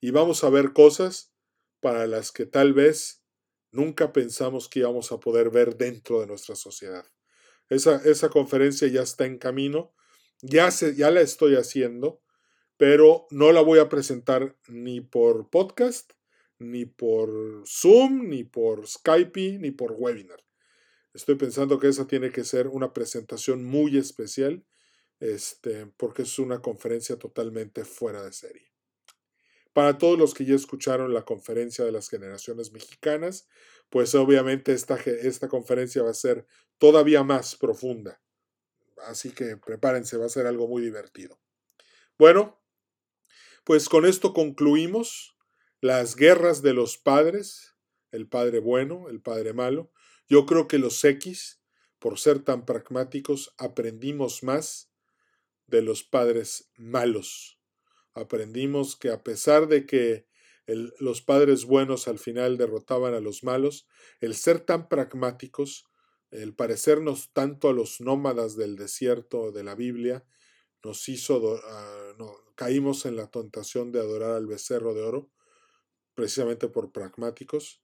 y 0.00 0.10
vamos 0.10 0.42
a 0.42 0.50
ver 0.50 0.72
cosas 0.72 1.32
para 1.80 2.08
las 2.08 2.32
que 2.32 2.44
tal 2.44 2.72
vez 2.72 3.22
nunca 3.70 4.12
pensamos 4.12 4.68
que 4.68 4.80
íbamos 4.80 5.12
a 5.12 5.20
poder 5.20 5.50
ver 5.50 5.76
dentro 5.76 6.20
de 6.20 6.26
nuestra 6.26 6.56
sociedad. 6.56 7.06
Esa, 7.68 8.02
esa 8.04 8.28
conferencia 8.28 8.88
ya 8.88 9.02
está 9.02 9.24
en 9.24 9.38
camino, 9.38 9.94
ya, 10.40 10.72
se, 10.72 10.96
ya 10.96 11.12
la 11.12 11.20
estoy 11.20 11.54
haciendo, 11.54 12.20
pero 12.76 13.28
no 13.30 13.52
la 13.52 13.60
voy 13.60 13.78
a 13.78 13.88
presentar 13.88 14.56
ni 14.66 15.00
por 15.00 15.48
podcast, 15.48 16.12
ni 16.58 16.86
por 16.86 17.62
Zoom, 17.66 18.28
ni 18.28 18.42
por 18.42 18.88
Skype, 18.88 19.58
ni 19.60 19.70
por 19.70 19.92
webinar. 19.96 20.42
Estoy 21.14 21.34
pensando 21.34 21.78
que 21.78 21.88
esa 21.88 22.06
tiene 22.06 22.30
que 22.30 22.44
ser 22.44 22.68
una 22.68 22.92
presentación 22.92 23.64
muy 23.64 23.98
especial, 23.98 24.64
este, 25.20 25.86
porque 25.96 26.22
es 26.22 26.38
una 26.38 26.60
conferencia 26.60 27.18
totalmente 27.18 27.84
fuera 27.84 28.22
de 28.24 28.32
serie. 28.32 28.72
Para 29.72 29.98
todos 29.98 30.18
los 30.18 30.34
que 30.34 30.44
ya 30.44 30.54
escucharon 30.54 31.14
la 31.14 31.24
conferencia 31.24 31.84
de 31.84 31.92
las 31.92 32.08
generaciones 32.08 32.72
mexicanas, 32.72 33.48
pues 33.88 34.14
obviamente 34.14 34.72
esta, 34.72 34.96
esta 34.96 35.48
conferencia 35.48 36.02
va 36.02 36.10
a 36.10 36.14
ser 36.14 36.46
todavía 36.78 37.22
más 37.22 37.56
profunda. 37.56 38.20
Así 39.06 39.32
que 39.32 39.56
prepárense, 39.56 40.16
va 40.16 40.26
a 40.26 40.30
ser 40.30 40.46
algo 40.46 40.68
muy 40.68 40.82
divertido. 40.82 41.40
Bueno, 42.18 42.62
pues 43.64 43.88
con 43.88 44.06
esto 44.06 44.32
concluimos 44.32 45.36
las 45.80 46.16
guerras 46.16 46.62
de 46.62 46.74
los 46.74 46.98
padres, 46.98 47.76
el 48.10 48.28
padre 48.28 48.60
bueno, 48.60 49.08
el 49.08 49.20
padre 49.20 49.52
malo. 49.52 49.90
Yo 50.28 50.46
creo 50.46 50.68
que 50.68 50.78
los 50.78 51.02
X, 51.04 51.60
por 51.98 52.18
ser 52.18 52.40
tan 52.44 52.64
pragmáticos, 52.64 53.54
aprendimos 53.58 54.42
más 54.42 54.90
de 55.66 55.82
los 55.82 56.02
padres 56.04 56.70
malos. 56.76 57.60
Aprendimos 58.14 58.96
que 58.96 59.10
a 59.10 59.22
pesar 59.22 59.68
de 59.68 59.86
que 59.86 60.26
los 60.66 61.22
padres 61.22 61.64
buenos 61.64 62.08
al 62.08 62.18
final 62.18 62.56
derrotaban 62.56 63.14
a 63.14 63.20
los 63.20 63.42
malos, 63.42 63.86
el 64.20 64.34
ser 64.34 64.60
tan 64.60 64.88
pragmáticos, 64.88 65.84
el 66.30 66.54
parecernos 66.54 67.32
tanto 67.32 67.68
a 67.68 67.72
los 67.72 68.00
nómadas 68.00 68.56
del 68.56 68.76
desierto 68.76 69.50
de 69.52 69.64
la 69.64 69.74
Biblia, 69.74 70.24
nos 70.84 71.08
hizo, 71.08 71.60
ah, 71.64 72.14
caímos 72.54 73.06
en 73.06 73.16
la 73.16 73.30
tentación 73.30 73.92
de 73.92 74.00
adorar 74.00 74.32
al 74.32 74.46
becerro 74.46 74.94
de 74.94 75.02
oro, 75.02 75.30
precisamente 76.14 76.68
por 76.68 76.92
pragmáticos, 76.92 77.82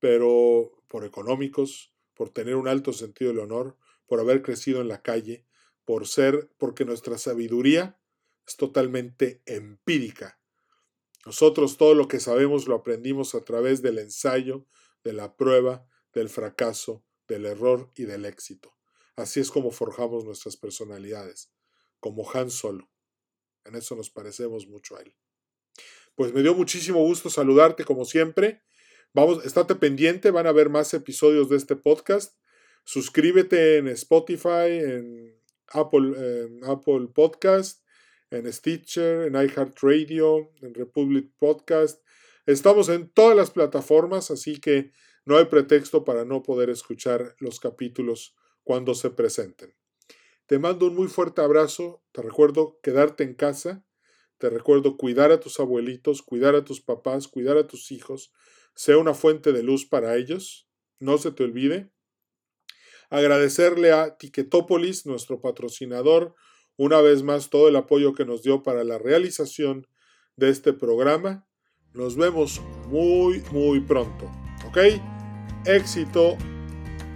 pero 0.00 0.72
por 0.88 1.04
económicos, 1.04 1.92
por 2.14 2.30
tener 2.30 2.56
un 2.56 2.68
alto 2.68 2.92
sentido 2.92 3.30
del 3.30 3.40
honor, 3.40 3.76
por 4.06 4.20
haber 4.20 4.42
crecido 4.42 4.80
en 4.80 4.88
la 4.88 5.02
calle, 5.02 5.46
por 5.84 6.06
ser, 6.06 6.50
porque 6.58 6.84
nuestra 6.84 7.18
sabiduría 7.18 8.00
es 8.46 8.56
totalmente 8.56 9.42
empírica. 9.46 10.38
Nosotros 11.26 11.76
todo 11.76 11.94
lo 11.94 12.08
que 12.08 12.20
sabemos 12.20 12.66
lo 12.66 12.74
aprendimos 12.74 13.34
a 13.34 13.44
través 13.44 13.82
del 13.82 13.98
ensayo, 13.98 14.66
de 15.04 15.12
la 15.12 15.36
prueba, 15.36 15.86
del 16.14 16.28
fracaso, 16.28 17.04
del 17.26 17.44
error 17.44 17.90
y 17.94 18.04
del 18.04 18.24
éxito. 18.24 18.74
Así 19.16 19.40
es 19.40 19.50
como 19.50 19.70
forjamos 19.70 20.24
nuestras 20.24 20.56
personalidades, 20.56 21.52
como 22.00 22.28
Han 22.32 22.50
Solo. 22.50 22.88
En 23.64 23.74
eso 23.74 23.94
nos 23.94 24.10
parecemos 24.10 24.66
mucho 24.66 24.96
a 24.96 25.02
él. 25.02 25.14
Pues 26.14 26.32
me 26.32 26.42
dio 26.42 26.54
muchísimo 26.54 27.00
gusto 27.00 27.28
saludarte 27.28 27.84
como 27.84 28.04
siempre. 28.04 28.62
Vamos, 29.14 29.44
estate 29.46 29.74
pendiente, 29.74 30.30
van 30.30 30.46
a 30.46 30.50
haber 30.50 30.68
más 30.68 30.92
episodios 30.92 31.48
de 31.48 31.56
este 31.56 31.76
podcast. 31.76 32.38
Suscríbete 32.84 33.78
en 33.78 33.88
Spotify, 33.88 34.68
en 34.68 35.34
Apple, 35.68 36.44
en 36.44 36.64
Apple 36.64 37.08
Podcast, 37.14 37.82
en 38.30 38.52
Stitcher, 38.52 39.22
en 39.22 39.34
iHeartRadio, 39.34 40.52
en 40.60 40.74
Republic 40.74 41.32
Podcast. 41.38 42.02
Estamos 42.44 42.90
en 42.90 43.10
todas 43.10 43.34
las 43.34 43.50
plataformas, 43.50 44.30
así 44.30 44.60
que 44.60 44.92
no 45.24 45.38
hay 45.38 45.46
pretexto 45.46 46.04
para 46.04 46.26
no 46.26 46.42
poder 46.42 46.68
escuchar 46.68 47.34
los 47.38 47.60
capítulos 47.60 48.36
cuando 48.62 48.94
se 48.94 49.08
presenten. 49.08 49.74
Te 50.46 50.58
mando 50.58 50.86
un 50.86 50.94
muy 50.94 51.08
fuerte 51.08 51.40
abrazo, 51.40 52.02
te 52.12 52.20
recuerdo 52.20 52.78
quedarte 52.82 53.24
en 53.24 53.34
casa, 53.34 53.86
te 54.36 54.50
recuerdo 54.50 54.98
cuidar 54.98 55.32
a 55.32 55.40
tus 55.40 55.60
abuelitos, 55.60 56.20
cuidar 56.22 56.54
a 56.54 56.64
tus 56.64 56.82
papás, 56.82 57.26
cuidar 57.26 57.56
a 57.56 57.66
tus 57.66 57.90
hijos, 57.90 58.32
sea 58.78 58.96
una 58.96 59.12
fuente 59.12 59.52
de 59.52 59.64
luz 59.64 59.86
para 59.86 60.14
ellos, 60.14 60.68
no 61.00 61.18
se 61.18 61.32
te 61.32 61.42
olvide. 61.42 61.90
Agradecerle 63.10 63.90
a 63.90 64.16
Tiquetópolis, 64.16 65.04
nuestro 65.04 65.40
patrocinador, 65.40 66.36
una 66.76 67.00
vez 67.00 67.24
más 67.24 67.50
todo 67.50 67.66
el 67.66 67.74
apoyo 67.74 68.14
que 68.14 68.24
nos 68.24 68.44
dio 68.44 68.62
para 68.62 68.84
la 68.84 68.96
realización 68.96 69.88
de 70.36 70.50
este 70.50 70.72
programa. 70.72 71.44
Nos 71.92 72.14
vemos 72.14 72.60
muy, 72.86 73.42
muy 73.50 73.80
pronto. 73.80 74.30
¿Ok? 74.68 74.78
Éxito 75.66 76.38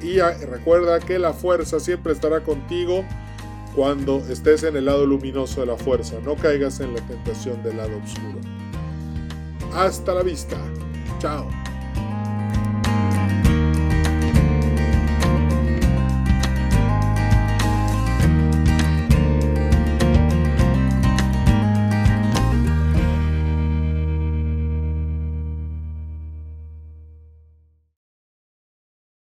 y 0.02 0.18
recuerda 0.18 0.98
que 0.98 1.20
la 1.20 1.32
fuerza 1.32 1.78
siempre 1.78 2.12
estará 2.12 2.42
contigo 2.42 3.04
cuando 3.76 4.18
estés 4.28 4.64
en 4.64 4.74
el 4.74 4.86
lado 4.86 5.06
luminoso 5.06 5.60
de 5.60 5.68
la 5.68 5.76
fuerza. 5.76 6.18
No 6.24 6.34
caigas 6.34 6.80
en 6.80 6.92
la 6.92 7.06
tentación 7.06 7.62
del 7.62 7.76
lado 7.76 7.96
oscuro. 7.98 8.40
Hasta 9.72 10.12
la 10.12 10.24
vista. 10.24 10.58
Tchau! 11.22 11.61